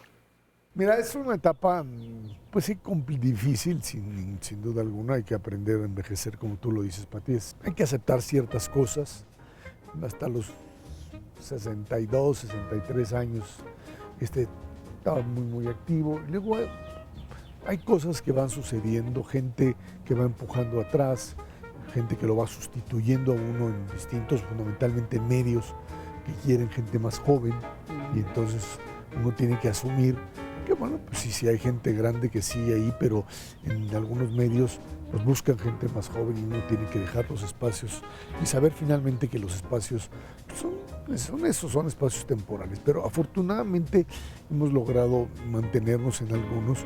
Mira, 0.74 0.98
es 0.98 1.14
una 1.14 1.36
etapa, 1.36 1.86
pues 2.50 2.66
sí, 2.66 2.78
difícil, 3.18 3.82
sin, 3.82 4.38
sin, 4.42 4.60
duda 4.60 4.82
alguna. 4.82 5.14
Hay 5.14 5.22
que 5.22 5.34
aprender 5.34 5.80
a 5.80 5.84
envejecer, 5.84 6.36
como 6.36 6.56
tú 6.56 6.70
lo 6.70 6.82
dices, 6.82 7.06
Pati. 7.06 7.38
Hay 7.64 7.72
que 7.72 7.82
aceptar 7.82 8.20
ciertas 8.20 8.68
cosas. 8.68 9.24
Hasta 10.02 10.28
los 10.28 10.52
62, 11.40 12.38
63 12.40 13.12
años, 13.14 13.56
este, 14.20 14.46
estaba 14.98 15.22
muy, 15.22 15.44
muy 15.44 15.66
activo. 15.66 16.20
Luego 16.28 16.58
hay, 17.66 17.78
cosas 17.78 18.22
que 18.22 18.32
van 18.32 18.50
sucediendo, 18.50 19.22
gente 19.24 19.76
que 20.04 20.14
va 20.14 20.24
empujando 20.24 20.80
atrás, 20.80 21.36
gente 21.92 22.16
que 22.16 22.26
lo 22.26 22.36
va 22.36 22.46
sustituyendo 22.46 23.32
a 23.32 23.36
uno 23.36 23.68
en 23.68 23.86
distintos, 23.92 24.42
fundamentalmente 24.42 25.20
medios, 25.20 25.74
que 26.24 26.32
quieren 26.44 26.68
gente 26.70 26.98
más 26.98 27.18
joven. 27.18 27.54
Y 28.14 28.18
entonces 28.20 28.78
uno 29.16 29.32
tiene 29.32 29.58
que 29.60 29.68
asumir 29.68 30.16
que 30.66 30.74
bueno, 30.74 30.98
pues 31.06 31.18
sí, 31.18 31.30
sí 31.30 31.46
hay 31.48 31.58
gente 31.58 31.92
grande 31.92 32.28
que 32.28 32.42
sigue 32.42 32.74
ahí, 32.74 32.92
pero 32.98 33.24
en 33.64 33.94
algunos 33.94 34.32
medios 34.32 34.80
pues 35.10 35.24
buscan 35.24 35.56
gente 35.58 35.88
más 35.94 36.08
joven 36.08 36.36
y 36.36 36.42
uno 36.42 36.58
tiene 36.66 36.84
que 36.86 36.98
dejar 36.98 37.30
los 37.30 37.44
espacios 37.44 38.02
y 38.42 38.46
saber 38.46 38.72
finalmente 38.72 39.28
que 39.28 39.38
los 39.38 39.54
espacios 39.54 40.10
son, 40.60 40.72
son 41.14 41.46
esos, 41.46 41.72
son 41.72 41.86
espacios 41.86 42.26
temporales. 42.26 42.80
Pero 42.84 43.06
afortunadamente 43.06 44.06
hemos 44.50 44.72
logrado 44.72 45.28
mantenernos 45.50 46.20
en 46.22 46.32
algunos 46.32 46.78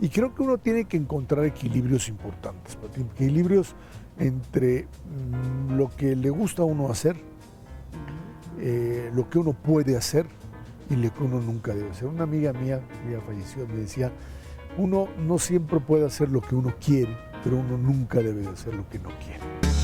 y 0.00 0.08
creo 0.08 0.34
que 0.34 0.42
uno 0.42 0.58
tiene 0.58 0.84
que 0.84 0.96
encontrar 0.96 1.44
equilibrios 1.44 2.08
importantes, 2.08 2.76
equilibrios 3.14 3.74
entre 4.18 4.82
mm, 4.82 5.76
lo 5.76 5.88
que 5.90 6.16
le 6.16 6.30
gusta 6.30 6.62
a 6.62 6.64
uno 6.64 6.90
hacer, 6.90 7.16
eh, 8.58 9.10
lo 9.14 9.30
que 9.30 9.38
uno 9.38 9.52
puede 9.52 9.96
hacer 9.96 10.26
y 10.90 10.96
lo 10.96 11.12
que 11.14 11.22
uno 11.22 11.40
nunca 11.40 11.74
debe 11.74 11.90
hacer. 11.90 12.08
Una 12.08 12.24
amiga 12.24 12.52
mía, 12.52 12.80
ya 13.10 13.20
falleció, 13.20 13.66
me 13.66 13.76
decía, 13.76 14.12
uno 14.76 15.08
no 15.18 15.38
siempre 15.38 15.80
puede 15.80 16.06
hacer 16.06 16.30
lo 16.30 16.40
que 16.40 16.54
uno 16.54 16.74
quiere, 16.84 17.16
pero 17.44 17.58
uno 17.58 17.78
nunca 17.78 18.18
debe 18.18 18.46
hacer 18.48 18.74
lo 18.74 18.88
que 18.88 18.98
no 18.98 19.10
quiere. 19.24 19.81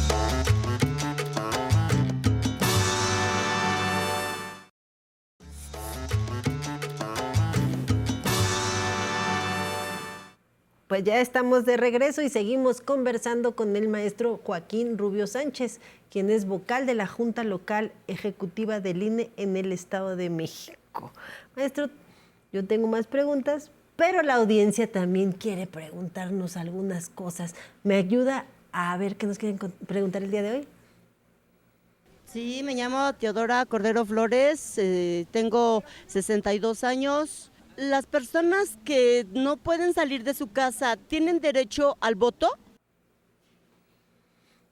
Pues 10.89 11.05
ya 11.05 11.21
estamos 11.21 11.67
de 11.67 11.77
regreso 11.77 12.23
y 12.23 12.31
seguimos 12.31 12.81
conversando 12.81 13.55
con 13.55 13.77
el 13.77 13.89
maestro 13.89 14.41
Joaquín 14.43 14.97
Rubio 14.97 15.27
Sánchez, 15.27 15.81
quien 16.11 16.31
es 16.31 16.47
vocal 16.47 16.87
de 16.87 16.95
la 16.95 17.07
Junta 17.07 17.45
Local 17.45 17.93
Ejecutiva 18.07 18.81
del 18.81 19.03
INE 19.03 19.31
en 19.37 19.59
el 19.59 19.71
Estado 19.71 20.17
de 20.17 20.31
México. 20.31 21.13
Maestro, 21.55 21.91
yo 22.55 22.65
tengo 22.65 22.87
más 22.87 23.07
preguntas, 23.07 23.71
pero 23.97 24.23
la 24.23 24.37
audiencia 24.37 24.91
también 24.91 25.33
quiere 25.33 25.67
preguntarnos 25.67 26.57
algunas 26.57 27.11
cosas. 27.11 27.55
¿Me 27.85 27.97
ayuda 27.97 28.47
a 28.73 28.97
ver 28.97 29.17
qué 29.17 29.27
nos 29.27 29.37
quieren 29.37 29.59
preguntar 29.87 30.23
el 30.23 30.31
día 30.31 30.41
de 30.41 30.51
hoy? 30.53 30.69
Sí, 32.25 32.63
me 32.65 32.75
llamo 32.75 33.13
Teodora 33.13 33.67
Cordero 33.67 34.07
Flores, 34.07 34.79
eh, 34.79 35.27
tengo 35.33 35.85
62 36.07 36.83
años. 36.83 37.48
¿Las 37.79 38.07
personas 38.07 38.77
que 38.85 39.25
no 39.31 39.57
pueden 39.57 39.95
salir 39.95 40.25
de 40.25 40.35
su 40.35 40.49
casa 40.49 40.97
tienen 40.97 41.39
derecho 41.39 41.97
al 42.01 42.17
voto? 42.17 42.59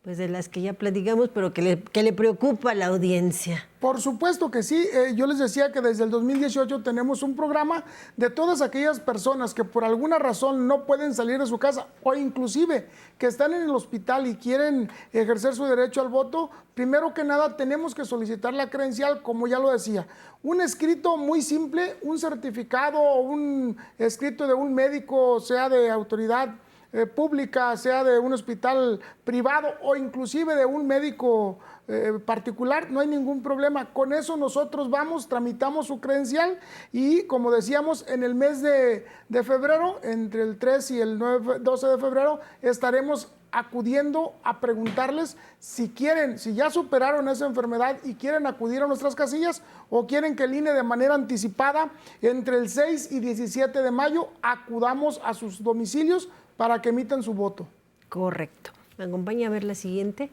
Pues 0.06 0.18
de 0.18 0.28
las 0.28 0.48
que 0.48 0.62
ya 0.62 0.72
platicamos, 0.72 1.30
pero 1.34 1.52
que 1.52 1.62
le, 1.62 1.82
que 1.82 2.04
le 2.04 2.12
preocupa 2.12 2.70
a 2.70 2.74
la 2.76 2.86
audiencia. 2.86 3.68
Por 3.80 4.00
supuesto 4.00 4.52
que 4.52 4.62
sí. 4.62 4.86
Eh, 4.92 5.14
yo 5.16 5.26
les 5.26 5.40
decía 5.40 5.72
que 5.72 5.80
desde 5.80 6.04
el 6.04 6.10
2018 6.10 6.84
tenemos 6.84 7.24
un 7.24 7.34
programa 7.34 7.82
de 8.16 8.30
todas 8.30 8.62
aquellas 8.62 9.00
personas 9.00 9.52
que 9.52 9.64
por 9.64 9.84
alguna 9.84 10.20
razón 10.20 10.68
no 10.68 10.86
pueden 10.86 11.12
salir 11.12 11.40
de 11.40 11.46
su 11.46 11.58
casa 11.58 11.88
o 12.04 12.14
inclusive 12.14 12.86
que 13.18 13.26
están 13.26 13.52
en 13.52 13.62
el 13.62 13.70
hospital 13.70 14.28
y 14.28 14.36
quieren 14.36 14.88
ejercer 15.12 15.56
su 15.56 15.64
derecho 15.64 16.02
al 16.02 16.08
voto. 16.08 16.50
Primero 16.74 17.12
que 17.12 17.24
nada 17.24 17.56
tenemos 17.56 17.92
que 17.92 18.04
solicitar 18.04 18.54
la 18.54 18.70
credencial, 18.70 19.22
como 19.22 19.48
ya 19.48 19.58
lo 19.58 19.72
decía. 19.72 20.06
Un 20.44 20.60
escrito 20.60 21.16
muy 21.16 21.42
simple, 21.42 21.96
un 22.02 22.20
certificado 22.20 23.00
o 23.00 23.22
un 23.22 23.76
escrito 23.98 24.46
de 24.46 24.54
un 24.54 24.72
médico, 24.72 25.40
sea 25.40 25.68
de 25.68 25.90
autoridad 25.90 26.54
eh, 26.96 27.04
pública, 27.04 27.76
sea 27.76 28.02
de 28.04 28.18
un 28.18 28.32
hospital 28.32 29.00
privado 29.22 29.68
o 29.82 29.96
inclusive 29.96 30.56
de 30.56 30.64
un 30.64 30.86
médico 30.86 31.58
eh, 31.88 32.18
particular, 32.24 32.90
no 32.90 33.00
hay 33.00 33.06
ningún 33.06 33.42
problema. 33.42 33.92
Con 33.92 34.14
eso 34.14 34.34
nosotros 34.38 34.88
vamos, 34.88 35.28
tramitamos 35.28 35.88
su 35.88 36.00
credencial 36.00 36.58
y 36.92 37.24
como 37.24 37.50
decíamos, 37.50 38.08
en 38.08 38.24
el 38.24 38.34
mes 38.34 38.62
de, 38.62 39.04
febrero, 39.44 40.00
entre 40.04 40.40
el 40.40 40.58
3 40.58 40.90
y 40.92 41.00
el 41.02 41.18
9, 41.18 41.58
12 41.58 41.86
de 41.86 41.98
febrero, 41.98 42.40
estaremos 42.62 43.30
acudiendo 43.52 44.34
a 44.42 44.58
preguntarles 44.60 45.36
si 45.58 45.90
quieren, 45.90 46.38
si 46.38 46.54
ya 46.54 46.70
superaron 46.70 47.28
esa 47.28 47.44
enfermedad 47.44 47.98
y 48.04 48.14
quieren 48.14 48.46
acudir 48.46 48.82
a 48.82 48.86
nuestras 48.86 49.14
casillas 49.14 49.60
o 49.90 50.06
quieren 50.06 50.34
que 50.34 50.44
el 50.44 50.54
INE 50.54 50.72
de 50.72 50.82
manera 50.82 51.14
anticipada 51.14 51.90
entre 52.22 52.56
el 52.56 52.70
6 52.70 53.12
y 53.12 53.20
17 53.20 53.82
de 53.82 53.90
mayo 53.90 54.30
acudamos 54.40 55.20
a 55.22 55.34
sus 55.34 55.62
domicilios 55.62 56.30
para 56.56 56.80
que 56.80 56.90
emitan 56.90 57.22
su 57.22 57.34
voto. 57.34 57.66
Correcto. 58.08 58.70
¿Me 58.98 59.04
acompaña 59.04 59.48
a 59.48 59.50
ver 59.50 59.64
la 59.64 59.74
siguiente? 59.74 60.30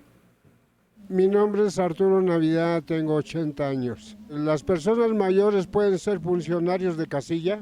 Mi 1.09 1.27
nombre 1.27 1.67
es 1.67 1.79
Arturo 1.79 2.21
Navidad, 2.21 2.81
tengo 2.83 3.15
80 3.15 3.67
años. 3.67 4.15
¿Las 4.29 4.63
personas 4.63 5.09
mayores 5.09 5.67
pueden 5.67 5.99
ser 5.99 6.21
funcionarios 6.21 6.95
de 6.95 7.07
casilla? 7.07 7.59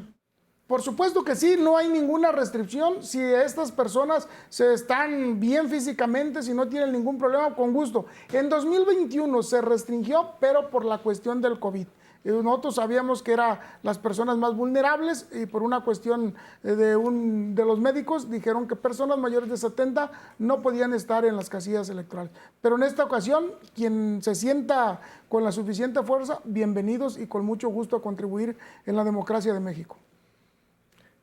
Por 0.68 0.82
supuesto 0.82 1.24
que 1.26 1.36
sí, 1.36 1.58
no 1.60 1.76
hay 1.76 1.90
ninguna 1.90 2.32
restricción. 2.32 3.04
Si 3.04 3.20
estas 3.20 3.72
personas 3.74 4.30
se 4.48 4.74
están 4.74 5.40
bien 5.40 5.68
físicamente, 5.68 6.44
si 6.44 6.54
no 6.54 6.68
tienen 6.70 6.94
ningún 6.94 7.18
problema, 7.18 7.54
con 7.56 7.74
gusto. 7.74 8.06
En 8.32 8.48
2021 8.48 9.44
se 9.44 9.60
restringió, 9.62 10.30
pero 10.40 10.70
por 10.70 10.86
la 10.86 11.00
cuestión 11.00 11.42
del 11.42 11.60
COVID. 11.60 11.88
Nosotros 12.24 12.76
sabíamos 12.76 13.24
que 13.24 13.34
eran 13.34 13.60
las 13.82 13.98
personas 13.98 14.38
más 14.38 14.56
vulnerables 14.56 15.28
y 15.32 15.48
por 15.48 15.64
una 15.64 15.84
cuestión 15.84 16.36
eh, 16.64 16.76
de, 16.76 16.96
un, 16.96 17.56
de 17.56 17.66
los 17.66 17.80
médicos 17.80 18.30
dijeron 18.30 18.68
que 18.68 18.76
personas 18.76 19.18
mayores 19.18 19.50
de 19.50 19.58
70 19.58 20.12
no 20.38 20.62
podían 20.62 20.94
estar 20.94 21.26
en 21.26 21.36
las 21.36 21.50
casillas 21.50 21.90
electorales. 21.90 22.32
Pero 22.62 22.76
en 22.76 22.84
esta 22.84 23.04
ocasión, 23.04 23.46
quien 23.74 24.22
se 24.22 24.36
sienta 24.36 25.02
con 25.30 25.44
la 25.44 25.52
suficiente 25.52 26.04
fuerza, 26.04 26.42
bienvenidos 26.44 27.18
y 27.18 27.26
con 27.26 27.44
mucho 27.44 27.70
gusto 27.70 27.96
a 27.96 28.02
contribuir 28.02 28.56
en 28.86 28.96
la 28.96 29.04
democracia 29.04 29.54
de 29.54 29.60
México. 29.60 29.98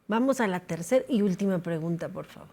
Vamos 0.09 0.41
a 0.41 0.49
la 0.49 0.61
tercera 0.61 1.05
y 1.09 1.23
última 1.23 1.59
pregunta, 1.59 2.09
por 2.09 2.25
favor. 2.25 2.49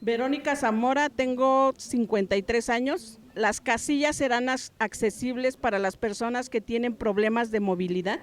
Verónica 0.00 0.56
Zamora, 0.56 1.10
tengo 1.10 1.74
53 1.76 2.70
años. 2.70 3.19
¿Las 3.34 3.60
casillas 3.60 4.16
serán 4.16 4.48
accesibles 4.48 5.56
para 5.56 5.78
las 5.78 5.96
personas 5.96 6.50
que 6.50 6.60
tienen 6.60 6.96
problemas 6.96 7.50
de 7.50 7.60
movilidad? 7.60 8.20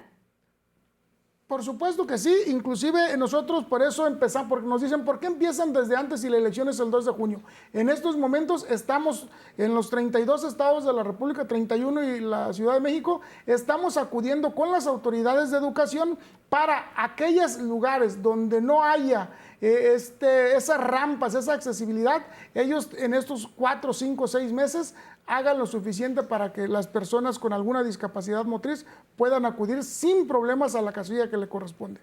Por 1.48 1.64
supuesto 1.64 2.06
que 2.06 2.18
sí, 2.18 2.30
inclusive 2.48 3.16
nosotros 3.16 3.64
por 3.64 3.80
eso 3.80 4.06
empezamos, 4.06 4.50
porque 4.50 4.66
nos 4.66 4.82
dicen, 4.82 5.06
¿por 5.06 5.18
qué 5.18 5.28
empiezan 5.28 5.72
desde 5.72 5.96
antes 5.96 6.20
si 6.20 6.28
la 6.28 6.36
elección 6.36 6.68
es 6.68 6.78
el 6.78 6.90
2 6.90 7.06
de 7.06 7.12
junio? 7.12 7.40
En 7.72 7.88
estos 7.88 8.18
momentos 8.18 8.66
estamos 8.68 9.28
en 9.56 9.74
los 9.74 9.88
32 9.88 10.44
estados 10.44 10.84
de 10.84 10.92
la 10.92 11.02
República, 11.02 11.48
31 11.48 12.04
y 12.04 12.20
la 12.20 12.52
Ciudad 12.52 12.74
de 12.74 12.80
México, 12.80 13.22
estamos 13.46 13.96
acudiendo 13.96 14.54
con 14.54 14.70
las 14.70 14.86
autoridades 14.86 15.50
de 15.50 15.56
educación 15.56 16.18
para 16.50 16.92
aquellos 16.94 17.58
lugares 17.58 18.22
donde 18.22 18.60
no 18.60 18.84
haya 18.84 19.30
eh, 19.62 19.92
este, 19.94 20.54
esas 20.54 20.78
rampas, 20.78 21.34
esa 21.34 21.54
accesibilidad, 21.54 22.26
ellos 22.52 22.90
en 22.98 23.14
estos 23.14 23.48
4, 23.56 23.94
5, 23.94 24.28
6 24.28 24.52
meses 24.52 24.94
hagan 25.28 25.58
lo 25.58 25.66
suficiente 25.66 26.22
para 26.22 26.52
que 26.52 26.66
las 26.66 26.88
personas 26.88 27.38
con 27.38 27.52
alguna 27.52 27.84
discapacidad 27.84 28.44
motriz 28.46 28.86
puedan 29.16 29.44
acudir 29.44 29.84
sin 29.84 30.26
problemas 30.26 30.74
a 30.74 30.82
la 30.82 30.92
casilla 30.92 31.28
que 31.28 31.36
le 31.36 31.48
corresponde. 31.48 32.00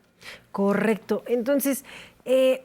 Correcto. 0.51 1.23
Entonces, 1.25 1.83
eh, 2.23 2.63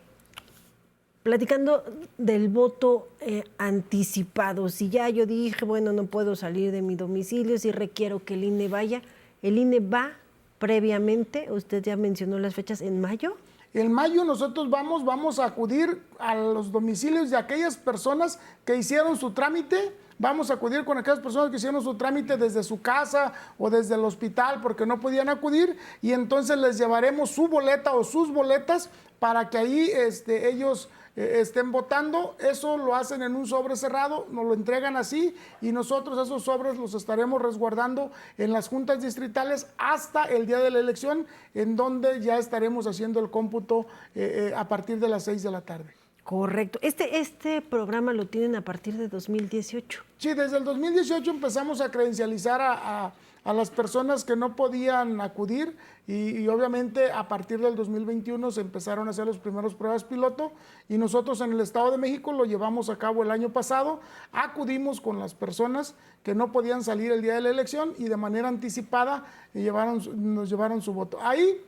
platicando 1.22 1.82
del 2.18 2.50
voto 2.50 3.08
eh, 3.20 3.44
anticipado, 3.56 4.68
si 4.68 4.90
ya 4.90 5.08
yo 5.08 5.24
dije, 5.24 5.64
bueno, 5.64 5.94
no 5.94 6.04
puedo 6.04 6.36
salir 6.36 6.72
de 6.72 6.82
mi 6.82 6.94
domicilio, 6.94 7.58
si 7.58 7.72
requiero 7.72 8.22
que 8.22 8.34
el 8.34 8.44
INE 8.44 8.68
vaya, 8.68 9.00
¿el 9.40 9.56
INE 9.56 9.80
va 9.80 10.12
previamente? 10.58 11.50
Usted 11.50 11.82
ya 11.82 11.96
mencionó 11.96 12.38
las 12.38 12.54
fechas 12.54 12.82
en 12.82 13.00
mayo. 13.00 13.36
En 13.72 13.90
mayo 13.90 14.24
nosotros 14.24 14.68
vamos, 14.68 15.06
vamos 15.06 15.38
a 15.38 15.46
acudir 15.46 16.02
a 16.18 16.34
los 16.34 16.70
domicilios 16.70 17.30
de 17.30 17.38
aquellas 17.38 17.78
personas 17.78 18.38
que 18.66 18.76
hicieron 18.76 19.16
su 19.16 19.30
trámite 19.30 19.94
vamos 20.20 20.50
a 20.50 20.54
acudir 20.54 20.84
con 20.84 20.98
aquellas 20.98 21.18
personas 21.18 21.50
que 21.50 21.56
hicieron 21.56 21.82
su 21.82 21.94
trámite 21.94 22.36
desde 22.36 22.62
su 22.62 22.80
casa 22.80 23.32
o 23.58 23.70
desde 23.70 23.94
el 23.94 24.04
hospital 24.04 24.60
porque 24.60 24.84
no 24.84 25.00
podían 25.00 25.30
acudir 25.30 25.76
y 26.02 26.12
entonces 26.12 26.58
les 26.58 26.78
llevaremos 26.78 27.30
su 27.30 27.48
boleta 27.48 27.94
o 27.94 28.04
sus 28.04 28.30
boletas 28.30 28.90
para 29.18 29.48
que 29.48 29.58
ahí 29.58 29.90
este, 29.92 30.50
ellos 30.50 30.90
eh, 31.16 31.38
estén 31.40 31.72
votando. 31.72 32.36
Eso 32.38 32.76
lo 32.76 32.94
hacen 32.94 33.22
en 33.22 33.34
un 33.34 33.46
sobre 33.46 33.76
cerrado, 33.76 34.26
nos 34.30 34.44
lo 34.44 34.52
entregan 34.52 34.96
así 34.96 35.34
y 35.62 35.72
nosotros 35.72 36.18
esos 36.18 36.44
sobres 36.44 36.76
los 36.76 36.94
estaremos 36.94 37.40
resguardando 37.40 38.12
en 38.36 38.52
las 38.52 38.68
juntas 38.68 39.00
distritales 39.02 39.68
hasta 39.78 40.24
el 40.24 40.46
día 40.46 40.58
de 40.58 40.70
la 40.70 40.80
elección, 40.80 41.26
en 41.54 41.76
donde 41.76 42.20
ya 42.20 42.38
estaremos 42.38 42.86
haciendo 42.86 43.20
el 43.20 43.30
cómputo 43.30 43.86
eh, 44.14 44.50
eh, 44.50 44.54
a 44.54 44.68
partir 44.68 44.98
de 44.98 45.08
las 45.08 45.24
6 45.24 45.42
de 45.42 45.50
la 45.50 45.62
tarde. 45.62 45.99
Correcto. 46.30 46.78
Este, 46.80 47.18
este 47.18 47.60
programa 47.60 48.12
lo 48.12 48.28
tienen 48.28 48.54
a 48.54 48.60
partir 48.60 48.96
de 48.96 49.08
2018. 49.08 50.04
Sí, 50.16 50.32
desde 50.32 50.58
el 50.58 50.62
2018 50.62 51.28
empezamos 51.28 51.80
a 51.80 51.90
credencializar 51.90 52.60
a, 52.62 53.12
las 53.52 53.70
personas 53.70 54.22
que 54.22 54.36
no 54.36 54.54
podían 54.54 55.20
acudir 55.20 55.76
y, 56.06 56.46
obviamente 56.46 57.10
a 57.10 57.26
partir 57.26 57.58
del 57.58 57.74
2021 57.74 58.48
se 58.52 58.60
empezaron 58.60 59.08
a 59.08 59.10
hacer 59.10 59.26
los 59.26 59.38
primeros 59.38 59.74
pruebas 59.74 60.04
piloto 60.04 60.52
y 60.88 60.98
nosotros 60.98 61.40
en 61.40 61.50
el 61.50 61.60
Estado 61.60 61.90
de 61.90 61.98
México 61.98 62.32
lo 62.32 62.44
llevamos 62.44 62.90
a 62.90 62.96
cabo 62.96 63.24
el 63.24 63.32
año 63.32 63.48
pasado. 63.48 63.98
Acudimos 64.30 65.00
con 65.00 65.18
las 65.18 65.34
personas 65.34 65.96
que 66.22 66.36
no 66.36 66.52
podían 66.52 66.84
salir 66.84 67.10
el 67.10 67.22
día 67.22 67.34
de 67.34 67.40
la 67.40 67.50
elección 67.50 67.92
y 67.98 68.04
de 68.04 68.16
manera 68.16 68.46
anticipada 68.46 69.24
llevaron, 69.52 70.00
nos 70.32 70.48
llevaron 70.48 70.80
su 70.80 70.92
voto. 70.94 71.18
Ahí 71.20 71.60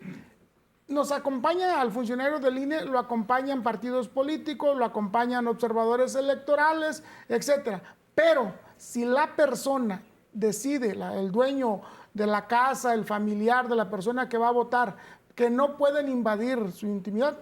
nos 0.92 1.12
acompaña 1.12 1.80
al 1.80 1.90
funcionario 1.90 2.38
del 2.38 2.58
INE, 2.58 2.84
lo 2.84 2.98
acompañan 2.98 3.62
partidos 3.62 4.08
políticos, 4.08 4.76
lo 4.76 4.84
acompañan 4.84 5.46
observadores 5.48 6.14
electorales, 6.14 7.02
etcétera. 7.28 7.82
Pero 8.14 8.52
si 8.76 9.04
la 9.04 9.34
persona 9.34 10.02
decide, 10.32 10.90
el 10.90 11.30
dueño 11.30 11.80
de 12.14 12.26
la 12.26 12.46
casa, 12.46 12.94
el 12.94 13.04
familiar 13.04 13.68
de 13.68 13.76
la 13.76 13.88
persona 13.88 14.28
que 14.28 14.38
va 14.38 14.48
a 14.48 14.52
votar, 14.52 14.96
que 15.34 15.50
no 15.50 15.76
pueden 15.76 16.08
invadir 16.08 16.72
su 16.72 16.86
intimidad, 16.86 17.38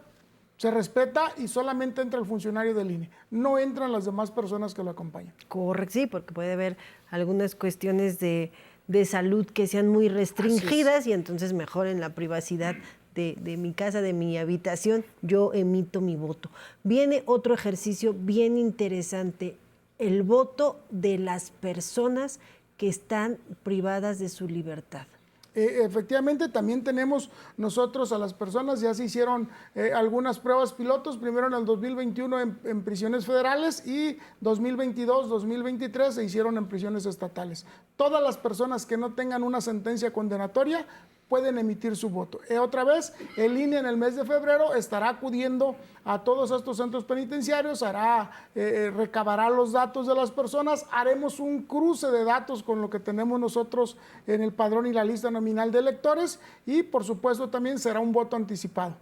se 0.56 0.70
respeta 0.70 1.32
y 1.38 1.48
solamente 1.48 2.02
entra 2.02 2.20
el 2.20 2.26
funcionario 2.26 2.74
del 2.74 2.90
INE, 2.90 3.10
no 3.30 3.58
entran 3.58 3.92
las 3.92 4.04
demás 4.04 4.30
personas 4.30 4.74
que 4.74 4.82
lo 4.82 4.90
acompañan. 4.90 5.32
Correcto, 5.48 5.94
sí, 5.94 6.06
porque 6.06 6.34
puede 6.34 6.52
haber 6.52 6.76
algunas 7.10 7.54
cuestiones 7.54 8.18
de, 8.18 8.52
de 8.86 9.06
salud 9.06 9.46
que 9.46 9.66
sean 9.66 9.88
muy 9.88 10.08
restringidas 10.08 11.06
y 11.06 11.14
entonces 11.14 11.54
mejoren 11.54 12.00
la 12.00 12.14
privacidad 12.14 12.74
de, 13.14 13.56
mi 13.58 13.72
casa, 13.72 14.00
de 14.00 14.12
mi 14.12 14.38
habitación, 14.38 15.04
yo 15.22 15.52
emito 15.52 16.00
mi 16.00 16.16
voto. 16.16 16.50
Viene 16.82 17.22
otro 17.26 17.54
ejercicio 17.54 18.14
bien 18.14 18.56
interesante, 18.56 19.56
el 19.98 20.22
voto 20.22 20.80
de 20.90 21.18
las 21.18 21.50
personas 21.50 22.40
que 22.76 22.88
están 22.88 23.38
privadas 23.62 24.18
de 24.18 24.28
su 24.28 24.48
libertad. 24.48 25.06
Eh, 25.52 25.80
efectivamente, 25.82 26.48
también 26.48 26.84
tenemos 26.84 27.28
nosotros 27.56 28.12
a 28.12 28.18
las 28.18 28.32
personas, 28.32 28.80
ya 28.80 28.94
se 28.94 29.04
hicieron 29.04 29.48
eh, 29.74 29.90
algunas 29.92 30.38
pruebas 30.38 30.72
pilotos, 30.72 31.18
primero 31.18 31.48
en 31.48 31.54
el 31.54 31.64
2021 31.64 32.40
en, 32.40 32.58
en, 32.62 32.84
prisiones 32.84 33.26
federales 33.26 33.84
y 33.84 34.16
2022, 34.40 35.28
2023 35.28 36.14
se 36.14 36.24
hicieron 36.24 36.56
en 36.56 36.68
prisiones 36.68 37.04
estatales. 37.04 37.66
Todas 37.96 38.22
las 38.22 38.38
personas 38.38 38.86
que 38.86 38.96
no 38.96 39.14
tengan 39.14 39.42
una 39.42 39.60
sentencia 39.60 40.12
condenatoria 40.12 40.86
pueden 41.30 41.58
emitir 41.58 41.94
su 41.94 42.10
voto. 42.10 42.40
Y 42.50 42.54
otra 42.54 42.82
vez, 42.82 43.14
el 43.36 43.56
INE 43.56 43.78
en 43.78 43.86
el 43.86 43.96
mes 43.96 44.16
de 44.16 44.24
febrero 44.24 44.74
estará 44.74 45.08
acudiendo 45.08 45.76
a 46.04 46.24
todos 46.24 46.50
estos 46.50 46.76
centros 46.76 47.04
penitenciarios, 47.04 47.84
hará, 47.84 48.32
eh, 48.52 48.88
eh, 48.88 48.90
recabará 48.90 49.48
los 49.48 49.70
datos 49.70 50.08
de 50.08 50.14
las 50.16 50.32
personas, 50.32 50.84
haremos 50.90 51.38
un 51.38 51.62
cruce 51.62 52.10
de 52.10 52.24
datos 52.24 52.64
con 52.64 52.80
lo 52.80 52.90
que 52.90 52.98
tenemos 52.98 53.38
nosotros 53.38 53.96
en 54.26 54.42
el 54.42 54.52
padrón 54.52 54.86
y 54.86 54.92
la 54.92 55.04
lista 55.04 55.30
nominal 55.30 55.70
de 55.70 55.78
electores 55.78 56.40
y 56.66 56.82
por 56.82 57.04
supuesto 57.04 57.48
también 57.48 57.78
será 57.78 58.00
un 58.00 58.10
voto 58.10 58.34
anticipado. 58.34 58.96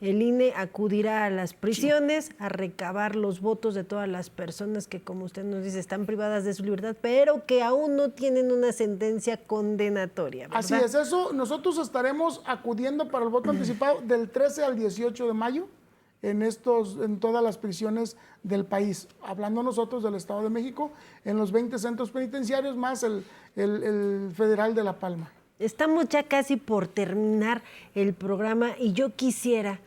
El 0.00 0.22
INE 0.22 0.52
acudirá 0.56 1.24
a 1.24 1.30
las 1.30 1.54
prisiones 1.54 2.30
a 2.38 2.48
recabar 2.48 3.16
los 3.16 3.40
votos 3.40 3.74
de 3.74 3.82
todas 3.82 4.08
las 4.08 4.30
personas 4.30 4.86
que, 4.86 5.00
como 5.00 5.24
usted 5.24 5.42
nos 5.42 5.64
dice, 5.64 5.80
están 5.80 6.06
privadas 6.06 6.44
de 6.44 6.54
su 6.54 6.62
libertad, 6.62 6.94
pero 7.00 7.44
que 7.46 7.64
aún 7.64 7.96
no 7.96 8.10
tienen 8.10 8.52
una 8.52 8.70
sentencia 8.72 9.38
condenatoria. 9.38 10.48
Así 10.52 10.74
es, 10.74 10.94
eso 10.94 11.32
nosotros 11.32 11.78
estaremos 11.78 12.42
acudiendo 12.46 13.08
para 13.08 13.24
el 13.24 13.30
voto 13.30 13.50
anticipado 13.50 14.00
del 14.06 14.30
13 14.30 14.62
al 14.62 14.76
18 14.76 15.26
de 15.26 15.34
mayo 15.34 15.66
en, 16.22 16.42
estos, 16.42 16.96
en 17.02 17.18
todas 17.18 17.42
las 17.42 17.58
prisiones 17.58 18.16
del 18.44 18.64
país. 18.64 19.08
Hablando 19.20 19.64
nosotros 19.64 20.04
del 20.04 20.14
Estado 20.14 20.44
de 20.44 20.50
México, 20.50 20.92
en 21.24 21.36
los 21.36 21.50
20 21.50 21.76
centros 21.76 22.12
penitenciarios 22.12 22.76
más 22.76 23.02
el, 23.02 23.24
el 23.56 24.30
Federal 24.32 24.76
de 24.76 24.84
La 24.84 25.00
Palma. 25.00 25.32
Estamos 25.58 26.08
ya 26.08 26.22
casi 26.22 26.56
por 26.56 26.86
terminar 26.86 27.62
el 27.96 28.14
programa 28.14 28.78
y 28.78 28.92
yo 28.92 29.16
quisiera 29.16 29.80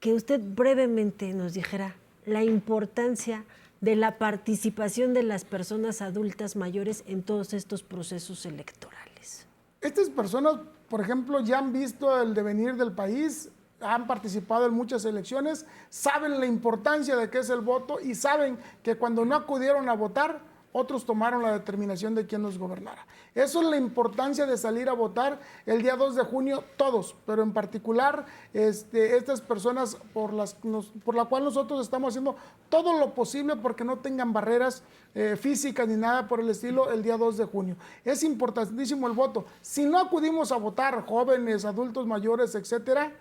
que 0.00 0.12
usted 0.12 0.40
brevemente 0.42 1.32
nos 1.32 1.54
dijera 1.54 1.94
la 2.24 2.42
importancia 2.42 3.44
de 3.80 3.94
la 3.94 4.18
participación 4.18 5.14
de 5.14 5.22
las 5.22 5.44
personas 5.44 6.02
adultas 6.02 6.56
mayores 6.56 7.04
en 7.06 7.22
todos 7.22 7.52
estos 7.52 7.84
procesos 7.84 8.46
electorales. 8.46 9.46
Estas 9.80 10.10
personas, 10.10 10.56
por 10.88 11.00
ejemplo, 11.00 11.38
ya 11.38 11.58
han 11.58 11.72
visto 11.72 12.20
el 12.20 12.34
devenir 12.34 12.74
del 12.74 12.90
país, 12.90 13.50
han 13.80 14.08
participado 14.08 14.66
en 14.66 14.74
muchas 14.74 15.04
elecciones, 15.04 15.66
saben 15.88 16.40
la 16.40 16.46
importancia 16.46 17.14
de 17.14 17.30
qué 17.30 17.38
es 17.38 17.50
el 17.50 17.60
voto 17.60 18.00
y 18.00 18.16
saben 18.16 18.58
que 18.82 18.96
cuando 18.96 19.24
no 19.24 19.36
acudieron 19.36 19.88
a 19.88 19.92
votar, 19.92 20.40
otros 20.78 21.06
tomaron 21.06 21.42
la 21.42 21.52
determinación 21.52 22.14
de 22.14 22.26
quién 22.26 22.42
nos 22.42 22.58
gobernara. 22.58 23.06
Eso 23.34 23.62
es 23.62 23.68
la 23.68 23.78
importancia 23.78 24.44
de 24.44 24.58
salir 24.58 24.90
a 24.90 24.92
votar 24.92 25.40
el 25.64 25.80
día 25.80 25.96
2 25.96 26.16
de 26.16 26.22
junio, 26.22 26.64
todos, 26.76 27.16
pero 27.24 27.42
en 27.42 27.54
particular 27.54 28.26
este, 28.52 29.16
estas 29.16 29.40
personas 29.40 29.96
por 30.12 30.34
las 30.34 30.54
por 31.02 31.14
la 31.14 31.24
cual 31.24 31.44
nosotros 31.44 31.80
estamos 31.80 32.10
haciendo 32.10 32.36
todo 32.68 32.98
lo 32.98 33.14
posible 33.14 33.56
porque 33.56 33.84
no 33.84 34.00
tengan 34.00 34.34
barreras 34.34 34.82
eh, 35.14 35.36
físicas 35.40 35.88
ni 35.88 35.96
nada 35.96 36.28
por 36.28 36.40
el 36.40 36.50
estilo 36.50 36.92
el 36.92 37.02
día 37.02 37.16
2 37.16 37.38
de 37.38 37.44
junio. 37.46 37.76
Es 38.04 38.22
importantísimo 38.22 39.06
el 39.06 39.14
voto. 39.14 39.46
Si 39.62 39.86
no 39.86 39.98
acudimos 39.98 40.52
a 40.52 40.56
votar, 40.56 41.06
jóvenes, 41.06 41.64
adultos 41.64 42.06
mayores, 42.06 42.54
etcétera, 42.54 43.14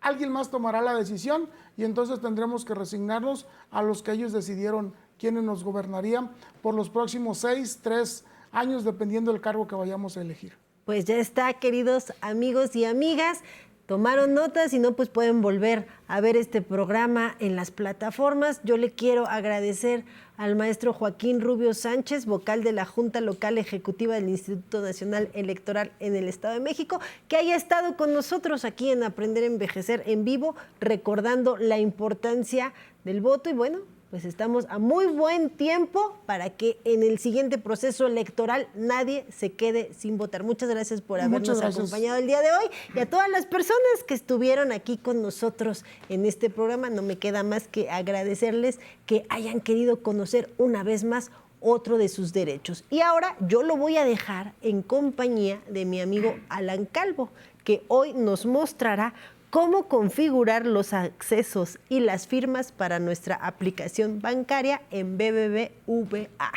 alguien 0.00 0.32
más 0.32 0.50
tomará 0.50 0.80
la 0.80 0.94
decisión 0.94 1.50
y 1.76 1.84
entonces 1.84 2.20
tendremos 2.20 2.64
que 2.64 2.74
resignarnos 2.74 3.46
a 3.70 3.82
los 3.82 4.02
que 4.02 4.12
ellos 4.12 4.32
decidieron 4.32 4.94
quienes 5.18 5.44
nos 5.44 5.64
gobernarían 5.64 6.30
por 6.62 6.74
los 6.74 6.88
próximos 6.88 7.38
seis, 7.38 7.80
tres 7.82 8.24
años, 8.52 8.84
dependiendo 8.84 9.32
del 9.32 9.40
cargo 9.40 9.66
que 9.66 9.74
vayamos 9.74 10.16
a 10.16 10.22
elegir. 10.22 10.54
Pues 10.84 11.04
ya 11.04 11.16
está, 11.16 11.52
queridos 11.54 12.12
amigos 12.20 12.74
y 12.74 12.84
amigas. 12.84 13.42
Tomaron 13.88 14.34
notas 14.34 14.74
y 14.74 14.78
no, 14.78 14.92
pues 14.92 15.08
pueden 15.08 15.40
volver 15.40 15.86
a 16.08 16.20
ver 16.20 16.36
este 16.36 16.60
programa 16.60 17.36
en 17.38 17.56
las 17.56 17.70
plataformas. 17.70 18.60
Yo 18.62 18.76
le 18.76 18.90
quiero 18.90 19.26
agradecer 19.26 20.04
al 20.36 20.56
maestro 20.56 20.92
Joaquín 20.92 21.40
Rubio 21.40 21.72
Sánchez, 21.72 22.26
vocal 22.26 22.62
de 22.62 22.72
la 22.72 22.84
Junta 22.84 23.22
Local 23.22 23.56
Ejecutiva 23.56 24.14
del 24.14 24.28
Instituto 24.28 24.82
Nacional 24.82 25.30
Electoral 25.32 25.90
en 26.00 26.14
el 26.14 26.28
Estado 26.28 26.52
de 26.52 26.60
México, 26.60 27.00
que 27.28 27.36
haya 27.36 27.56
estado 27.56 27.96
con 27.96 28.12
nosotros 28.12 28.66
aquí 28.66 28.90
en 28.90 29.02
Aprender 29.02 29.42
a 29.42 29.46
Envejecer 29.46 30.02
en 30.04 30.22
vivo, 30.24 30.54
recordando 30.80 31.56
la 31.56 31.78
importancia 31.78 32.74
del 33.04 33.22
voto 33.22 33.48
y 33.48 33.54
bueno, 33.54 33.78
pues 34.10 34.24
estamos 34.24 34.66
a 34.70 34.78
muy 34.78 35.06
buen 35.06 35.50
tiempo 35.50 36.16
para 36.24 36.50
que 36.50 36.78
en 36.84 37.02
el 37.02 37.18
siguiente 37.18 37.58
proceso 37.58 38.06
electoral 38.06 38.68
nadie 38.74 39.26
se 39.30 39.52
quede 39.52 39.92
sin 39.92 40.16
votar. 40.16 40.44
Muchas 40.44 40.70
gracias 40.70 41.02
por 41.02 41.20
habernos 41.20 41.60
acompañado 41.60 42.18
el 42.18 42.26
día 42.26 42.40
de 42.40 42.48
hoy 42.50 42.70
y 42.94 43.00
a 43.00 43.06
todas 43.06 43.28
las 43.28 43.44
personas 43.44 44.04
que 44.06 44.14
estuvieron 44.14 44.72
aquí 44.72 44.96
con 44.96 45.20
nosotros 45.20 45.84
en 46.08 46.24
este 46.24 46.48
programa. 46.48 46.88
No 46.88 47.02
me 47.02 47.18
queda 47.18 47.42
más 47.42 47.68
que 47.68 47.90
agradecerles 47.90 48.80
que 49.04 49.26
hayan 49.28 49.60
querido 49.60 50.02
conocer 50.02 50.50
una 50.56 50.82
vez 50.82 51.04
más 51.04 51.30
otro 51.60 51.98
de 51.98 52.08
sus 52.08 52.32
derechos. 52.32 52.84
Y 52.88 53.00
ahora 53.00 53.36
yo 53.40 53.62
lo 53.62 53.76
voy 53.76 53.96
a 53.96 54.04
dejar 54.04 54.54
en 54.62 54.82
compañía 54.82 55.60
de 55.68 55.84
mi 55.84 56.00
amigo 56.00 56.34
Alan 56.48 56.86
Calvo, 56.86 57.30
que 57.64 57.82
hoy 57.88 58.14
nos 58.14 58.46
mostrará 58.46 59.12
cómo 59.50 59.88
configurar 59.88 60.66
los 60.66 60.92
accesos 60.92 61.78
y 61.88 62.00
las 62.00 62.26
firmas 62.26 62.72
para 62.72 62.98
nuestra 62.98 63.36
aplicación 63.36 64.20
bancaria 64.20 64.82
en 64.90 65.16
BBVA. 65.16 66.52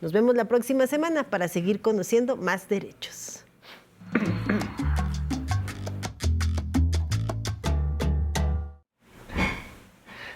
Nos 0.00 0.12
vemos 0.12 0.34
la 0.34 0.44
próxima 0.44 0.86
semana 0.86 1.24
para 1.24 1.48
seguir 1.48 1.80
conociendo 1.80 2.36
más 2.36 2.68
derechos. 2.68 3.44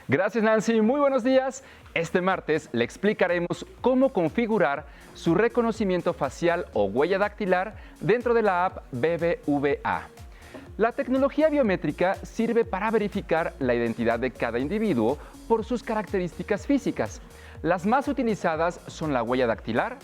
Gracias 0.08 0.42
Nancy, 0.42 0.80
muy 0.80 0.98
buenos 0.98 1.22
días. 1.22 1.62
Este 1.94 2.20
martes 2.20 2.68
le 2.72 2.82
explicaremos 2.82 3.64
cómo 3.80 4.12
configurar 4.12 4.86
su 5.14 5.36
reconocimiento 5.36 6.14
facial 6.14 6.66
o 6.72 6.84
huella 6.86 7.18
dactilar 7.18 7.76
dentro 8.00 8.34
de 8.34 8.42
la 8.42 8.66
app 8.66 8.78
BBVA. 8.90 10.08
La 10.80 10.92
tecnología 10.92 11.50
biométrica 11.50 12.14
sirve 12.14 12.64
para 12.64 12.90
verificar 12.90 13.54
la 13.58 13.74
identidad 13.74 14.18
de 14.18 14.30
cada 14.30 14.58
individuo 14.58 15.18
por 15.46 15.62
sus 15.62 15.82
características 15.82 16.66
físicas. 16.66 17.20
Las 17.60 17.84
más 17.84 18.08
utilizadas 18.08 18.80
son 18.86 19.12
la 19.12 19.22
huella 19.22 19.46
dactilar, 19.46 19.98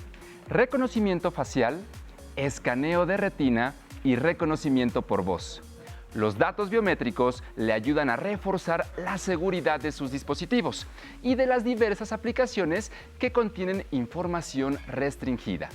reconocimiento 0.51 1.31
facial, 1.31 1.83
escaneo 2.37 3.07
de 3.07 3.17
retina 3.17 3.73
y 4.05 4.17
reconocimiento 4.17 5.01
por 5.01 5.25
voz. 5.25 5.63
Los 6.15 6.37
datos 6.37 6.69
biométricos 6.69 7.43
le 7.57 7.73
ayudan 7.73 8.11
a 8.11 8.17
reforzar 8.17 8.85
la 8.99 9.17
seguridad 9.17 9.81
de 9.81 9.93
sus 9.93 10.11
dispositivos 10.11 10.87
y 11.23 11.37
de 11.37 11.47
las 11.47 11.65
diversas 11.65 12.13
aplicaciones 12.13 12.93
que 13.19 13.33
contienen 13.33 13.87
información 13.93 14.77
restringida. 14.89 15.71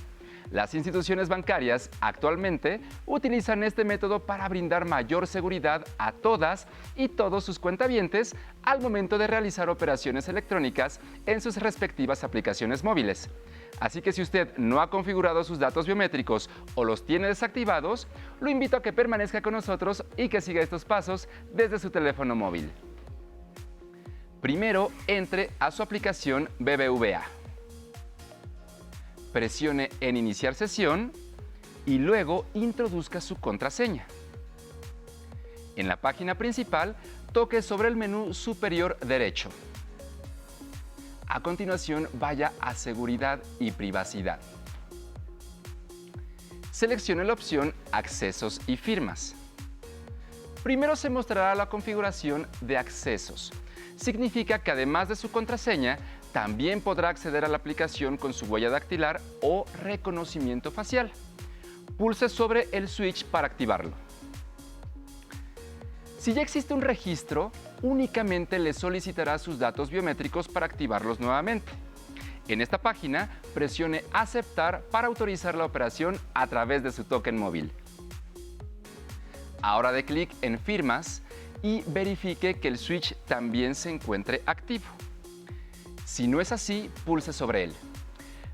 Las 0.52 0.76
instituciones 0.76 1.30
bancarias 1.30 1.90
actualmente 2.02 2.82
utilizan 3.06 3.64
este 3.64 3.86
método 3.86 4.26
para 4.26 4.50
brindar 4.50 4.86
mayor 4.86 5.26
seguridad 5.26 5.88
a 5.98 6.12
todas 6.12 6.68
y 6.98 7.08
todos 7.08 7.46
sus 7.46 7.58
cuentavientes 7.58 8.36
al 8.64 8.82
momento 8.82 9.18
de 9.18 9.28
realizar 9.28 9.70
operaciones 9.70 10.28
electrónicas 10.28 11.00
en 11.26 11.40
sus 11.40 11.56
respectivas 11.56 12.26
aplicaciones 12.26 12.84
móviles. 12.84 13.30
Así 13.80 14.02
que 14.02 14.12
si 14.12 14.22
usted 14.22 14.56
no 14.58 14.82
ha 14.82 14.90
configurado 14.90 15.46
sus 15.46 15.58
datos 15.58 15.86
biométricos 15.86 16.50
o 16.76 16.84
los 16.84 17.06
tiene 17.06 17.28
desactivados, 17.28 18.10
lo 18.42 18.50
invito 18.50 18.76
a 18.76 18.82
que 18.82 18.92
permanezca 18.92 19.42
con 19.42 19.54
nosotros 19.54 20.04
y 20.18 20.28
que 20.28 20.42
siga 20.42 20.62
estos 20.62 20.84
pasos 20.84 21.30
desde 21.54 21.80
su 21.80 21.90
teléfono 21.92 22.36
móvil. 22.36 22.70
Primero, 24.42 24.92
entre 25.08 25.52
a 25.60 25.72
su 25.72 25.82
aplicación 25.82 26.50
BBVA 26.60 27.41
presione 29.32 29.90
en 30.00 30.18
Iniciar 30.18 30.56
sesión 30.56 31.12
y 31.86 31.98
luego 31.98 32.46
introduzca 32.54 33.22
su 33.22 33.36
contraseña. 33.38 34.06
En 35.76 35.88
la 35.88 35.98
página 35.98 36.36
principal, 36.36 36.96
toque 37.32 37.62
sobre 37.62 37.88
el 37.88 37.96
menú 37.96 38.34
superior 38.34 38.98
derecho. 39.00 39.50
A 41.28 41.42
continuación, 41.42 42.10
vaya 42.14 42.52
a 42.60 42.76
Seguridad 42.76 43.42
y 43.60 43.72
Privacidad. 43.72 44.40
Seleccione 46.72 47.24
la 47.24 47.34
opción 47.34 47.74
Accesos 47.92 48.60
y 48.68 48.76
firmas. 48.76 49.36
Primero 50.64 50.96
se 50.96 51.10
mostrará 51.10 51.56
la 51.56 51.70
configuración 51.70 52.48
de 52.60 52.78
accesos. 52.78 53.52
Significa 54.02 54.58
que 54.58 54.72
además 54.72 55.10
de 55.10 55.16
su 55.16 55.32
contraseña, 55.32 56.00
también 56.32 56.82
podrá 56.82 57.10
acceder 57.10 57.46
a 57.46 57.48
la 57.48 57.58
aplicación 57.58 58.18
con 58.18 58.34
su 58.34 58.48
huella 58.48 58.72
dactilar 58.72 59.22
o 59.44 59.66
reconocimiento 59.84 60.72
facial. 60.72 61.12
Pulse 62.00 62.28
sobre 62.28 62.68
el 62.72 62.88
switch 62.88 63.26
para 63.26 63.46
activarlo. 63.46 63.92
Si 66.18 66.34
ya 66.34 66.42
existe 66.42 66.74
un 66.74 66.82
registro, 66.82 67.52
únicamente 67.84 68.58
le 68.58 68.74
solicitará 68.74 69.38
sus 69.38 69.60
datos 69.60 69.92
biométricos 69.92 70.48
para 70.48 70.66
activarlos 70.66 71.20
nuevamente. 71.20 71.72
En 72.48 72.60
esta 72.62 72.80
página, 72.80 73.30
presione 73.54 74.04
Aceptar 74.14 74.82
para 74.90 75.10
autorizar 75.10 75.54
la 75.54 75.66
operación 75.66 76.20
a 76.34 76.48
través 76.48 76.82
de 76.82 76.92
su 76.92 77.04
token 77.04 77.38
móvil. 77.38 77.72
Ahora 79.62 79.92
de 79.92 80.06
clic 80.06 80.32
en 80.42 80.58
Firmas 80.58 81.22
y 81.64 81.84
verifique 81.88 82.56
que 82.56 82.68
el 82.68 82.78
switch 82.78 83.16
también 83.28 83.76
se 83.76 83.90
encuentre 83.90 84.42
activo. 84.46 84.86
Si 86.06 86.28
no 86.28 86.42
es 86.42 86.52
así, 86.52 86.90
pulse 87.06 87.34
sobre 87.34 87.66
él. 87.66 87.74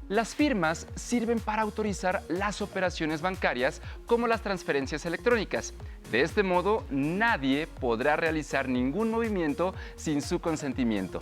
Las 0.10 0.36
firmas 0.36 0.88
sirven 0.96 1.40
para 1.40 1.64
autorizar 1.64 2.24
las 2.30 2.62
operaciones 2.62 3.22
bancarias 3.22 3.82
como 4.06 4.28
las 4.28 4.42
transferencias 4.42 5.06
electrónicas. 5.06 5.74
De 6.12 6.22
este 6.22 6.44
modo, 6.44 6.86
nadie 6.90 7.68
podrá 7.68 8.16
realizar 8.16 8.70
ningún 8.70 9.12
movimiento 9.12 9.74
sin 9.98 10.22
su 10.22 10.40
consentimiento. 10.40 11.20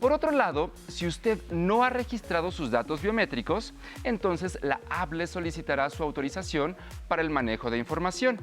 Por 0.00 0.12
otro 0.12 0.30
lado, 0.30 0.70
si 0.88 1.06
usted 1.06 1.38
no 1.50 1.84
ha 1.84 1.90
registrado 1.90 2.52
sus 2.52 2.70
datos 2.70 3.02
biométricos, 3.02 3.74
entonces 4.02 4.58
la 4.62 4.80
app 4.88 5.12
solicitará 5.26 5.90
su 5.90 6.02
autorización 6.02 6.76
para 7.08 7.22
el 7.22 7.28
manejo 7.28 7.70
de 7.70 7.78
información. 7.78 8.40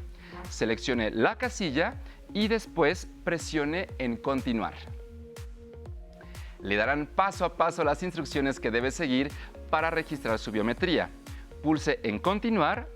Seleccione 0.49 1.10
la 1.10 1.38
casilla 1.38 1.95
y 2.33 2.47
después 2.47 3.07
presione 3.23 3.87
en 3.97 4.17
Continuar 4.17 4.75
le 6.61 6.75
darán 6.75 7.07
paso 7.07 7.45
a 7.45 7.55
paso 7.55 7.83
las 7.83 8.03
instrucciones 8.03 8.59
que 8.59 8.71
debe 8.71 8.91
seguir 8.91 9.31
para 9.69 9.89
registrar 9.89 10.39
su 10.39 10.51
biometría. 10.51 11.09
Pulse 11.61 11.99
en 12.03 12.19
Continuar 12.19 12.87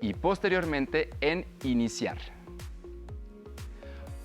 y 0.00 0.14
posteriormente 0.14 1.10
en 1.20 1.46
Iniciar. 1.64 2.18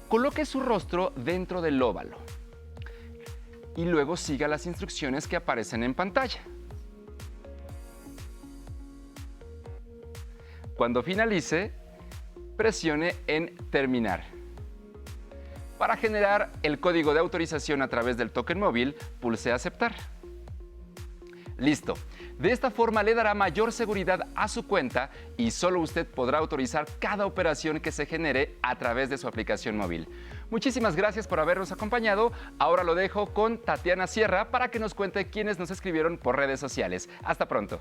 Coloque 0.07 0.45
su 0.45 0.59
rostro 0.59 1.11
dentro 1.15 1.61
del 1.61 1.81
óvalo 1.81 2.17
y 3.75 3.85
luego 3.85 4.15
siga 4.15 4.47
las 4.47 4.67
instrucciones 4.67 5.27
que 5.27 5.35
aparecen 5.35 5.83
en 5.83 5.95
pantalla. 5.95 6.41
Cuando 10.75 11.01
finalice, 11.01 11.71
presione 12.55 13.15
en 13.27 13.55
Terminar. 13.69 14.23
Para 15.77 15.97
generar 15.97 16.51
el 16.63 16.79
código 16.79 17.13
de 17.13 17.19
autorización 17.19 17.81
a 17.81 17.87
través 17.87 18.15
del 18.15 18.31
token 18.31 18.59
móvil, 18.59 18.95
pulse 19.19 19.51
Aceptar. 19.51 19.95
Listo. 21.57 21.95
De 22.39 22.51
esta 22.51 22.71
forma 22.71 23.03
le 23.03 23.13
dará 23.13 23.33
mayor 23.33 23.71
seguridad 23.71 24.27
a 24.35 24.47
su 24.47 24.67
cuenta 24.67 25.11
y 25.37 25.51
solo 25.51 25.79
usted 25.79 26.07
podrá 26.07 26.39
autorizar 26.39 26.87
cada 26.99 27.25
operación 27.25 27.79
que 27.79 27.91
se 27.91 28.05
genere 28.05 28.57
a 28.61 28.77
través 28.77 29.09
de 29.09 29.17
su 29.17 29.27
aplicación 29.27 29.77
móvil. 29.77 30.07
Muchísimas 30.49 30.95
gracias 30.95 31.27
por 31.27 31.39
habernos 31.39 31.71
acompañado. 31.71 32.31
Ahora 32.59 32.83
lo 32.83 32.95
dejo 32.95 33.33
con 33.33 33.59
Tatiana 33.59 34.07
Sierra 34.07 34.49
para 34.51 34.69
que 34.69 34.79
nos 34.79 34.93
cuente 34.93 35.29
quiénes 35.29 35.59
nos 35.59 35.71
escribieron 35.71 36.17
por 36.17 36.35
redes 36.35 36.59
sociales. 36.59 37.09
Hasta 37.23 37.47
pronto. 37.47 37.79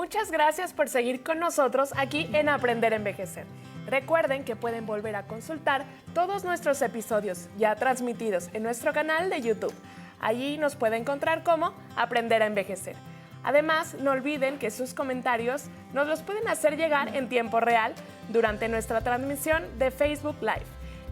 Muchas 0.00 0.30
gracias 0.30 0.72
por 0.72 0.88
seguir 0.88 1.22
con 1.22 1.38
nosotros 1.38 1.92
aquí 1.94 2.30
en 2.32 2.48
Aprender 2.48 2.94
a 2.94 2.96
Envejecer. 2.96 3.44
Recuerden 3.84 4.44
que 4.44 4.56
pueden 4.56 4.86
volver 4.86 5.14
a 5.14 5.26
consultar 5.26 5.84
todos 6.14 6.42
nuestros 6.42 6.80
episodios 6.80 7.50
ya 7.58 7.76
transmitidos 7.76 8.48
en 8.54 8.62
nuestro 8.62 8.94
canal 8.94 9.28
de 9.28 9.42
YouTube. 9.42 9.74
Allí 10.18 10.56
nos 10.56 10.74
puede 10.74 10.96
encontrar 10.96 11.42
como 11.42 11.74
Aprender 11.96 12.42
a 12.42 12.46
Envejecer. 12.46 12.96
Además, 13.44 13.94
no 14.00 14.12
olviden 14.12 14.58
que 14.58 14.70
sus 14.70 14.94
comentarios 14.94 15.64
nos 15.92 16.06
los 16.06 16.22
pueden 16.22 16.48
hacer 16.48 16.78
llegar 16.78 17.14
en 17.14 17.28
tiempo 17.28 17.60
real 17.60 17.92
durante 18.30 18.68
nuestra 18.68 19.02
transmisión 19.02 19.64
de 19.78 19.90
Facebook 19.90 20.36
Live. 20.40 20.64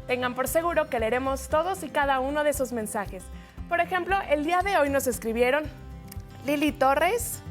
Tengan 0.06 0.34
por 0.34 0.48
seguro 0.48 0.88
que 0.88 0.98
leeremos 0.98 1.50
todos 1.50 1.82
y 1.82 1.90
cada 1.90 2.20
uno 2.20 2.42
de 2.42 2.54
sus 2.54 2.72
mensajes. 2.72 3.22
Por 3.68 3.80
ejemplo, 3.80 4.16
el 4.30 4.46
día 4.46 4.62
de 4.62 4.78
hoy 4.78 4.88
nos 4.88 5.06
escribieron 5.06 5.64
Lili 6.46 6.72
Torres, 6.72 7.42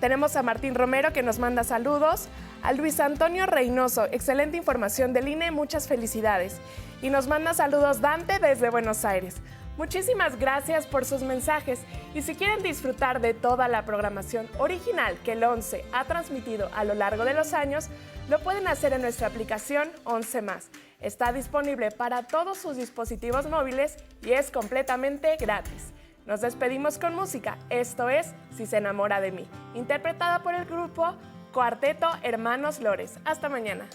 Tenemos 0.00 0.34
a 0.34 0.42
Martín 0.42 0.74
Romero 0.74 1.12
que 1.12 1.22
nos 1.22 1.38
manda 1.38 1.62
saludos, 1.62 2.28
a 2.62 2.72
Luis 2.72 3.00
Antonio 3.00 3.44
Reynoso, 3.44 4.06
excelente 4.06 4.56
información 4.56 5.12
del 5.12 5.28
INE, 5.28 5.50
muchas 5.50 5.88
felicidades. 5.88 6.58
Y 7.02 7.10
nos 7.10 7.26
manda 7.26 7.52
saludos 7.52 8.00
Dante 8.00 8.38
desde 8.38 8.70
Buenos 8.70 9.04
Aires. 9.04 9.36
Muchísimas 9.76 10.38
gracias 10.38 10.86
por 10.86 11.04
sus 11.04 11.22
mensajes 11.22 11.80
y 12.14 12.22
si 12.22 12.34
quieren 12.34 12.62
disfrutar 12.62 13.20
de 13.20 13.34
toda 13.34 13.68
la 13.68 13.84
programación 13.84 14.48
original 14.58 15.18
que 15.22 15.32
el 15.32 15.44
11 15.44 15.84
ha 15.92 16.04
transmitido 16.04 16.70
a 16.74 16.84
lo 16.84 16.94
largo 16.94 17.26
de 17.26 17.34
los 17.34 17.52
años, 17.52 17.88
lo 18.30 18.40
pueden 18.40 18.68
hacer 18.68 18.94
en 18.94 19.02
nuestra 19.02 19.26
aplicación 19.26 19.90
11 20.04 20.42
más. 20.42 20.70
Está 21.00 21.32
disponible 21.32 21.90
para 21.90 22.22
todos 22.26 22.56
sus 22.56 22.76
dispositivos 22.76 23.48
móviles 23.48 23.96
y 24.22 24.32
es 24.32 24.50
completamente 24.50 25.36
gratis. 25.36 25.92
Nos 26.26 26.40
despedimos 26.42 26.98
con 26.98 27.14
música, 27.14 27.56
esto 27.70 28.08
es 28.08 28.32
Si 28.56 28.66
se 28.66 28.76
enamora 28.76 29.20
de 29.20 29.32
mí, 29.32 29.46
interpretada 29.74 30.42
por 30.42 30.54
el 30.54 30.64
grupo 30.64 31.14
Cuarteto 31.52 32.08
Hermanos 32.22 32.80
Lores. 32.80 33.18
Hasta 33.24 33.48
mañana. 33.48 33.86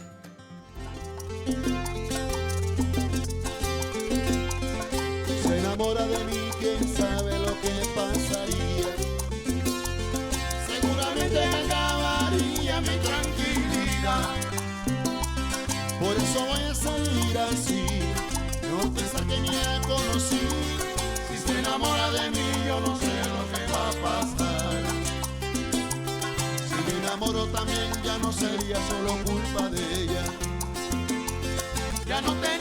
Se 5.43 5.59
enamora 5.59 6.05
de 6.05 6.17
mí, 6.25 6.49
quién 6.59 6.83
sabe 6.83 7.39
lo 7.39 7.53
que 7.61 7.71
pasaría. 7.95 8.87
Seguramente 10.67 11.43
acabaría 11.45 12.81
mi 12.81 12.97
tranquilidad. 12.97 14.29
Por 15.99 16.15
eso 16.17 16.45
voy 16.45 16.63
a 16.63 16.75
salir 16.75 17.37
así, 17.37 17.85
no 18.69 18.93
pensar 18.93 19.23
que 19.25 19.39
me. 19.39 19.55
Si 20.15 20.19
se 20.19 20.74
enamora 21.65 22.11
de 22.11 22.29
mí, 22.29 22.47
yo 22.67 22.79
no 22.79 22.95
sé 22.97 23.13
lo 23.33 23.43
que 23.51 23.61
va 23.73 23.89
a 23.89 23.93
pasar. 24.05 24.83
Si 26.67 26.75
me 26.85 26.93
enamoro 26.99 27.45
también, 27.47 27.89
ya 28.03 28.17
no 28.19 28.31
sería 28.31 28.77
solo 28.87 29.17
culpa 29.25 29.69
de 29.69 30.03
ella. 30.03 30.23
Ya 32.05 32.21
no 32.21 32.33
te 32.33 32.54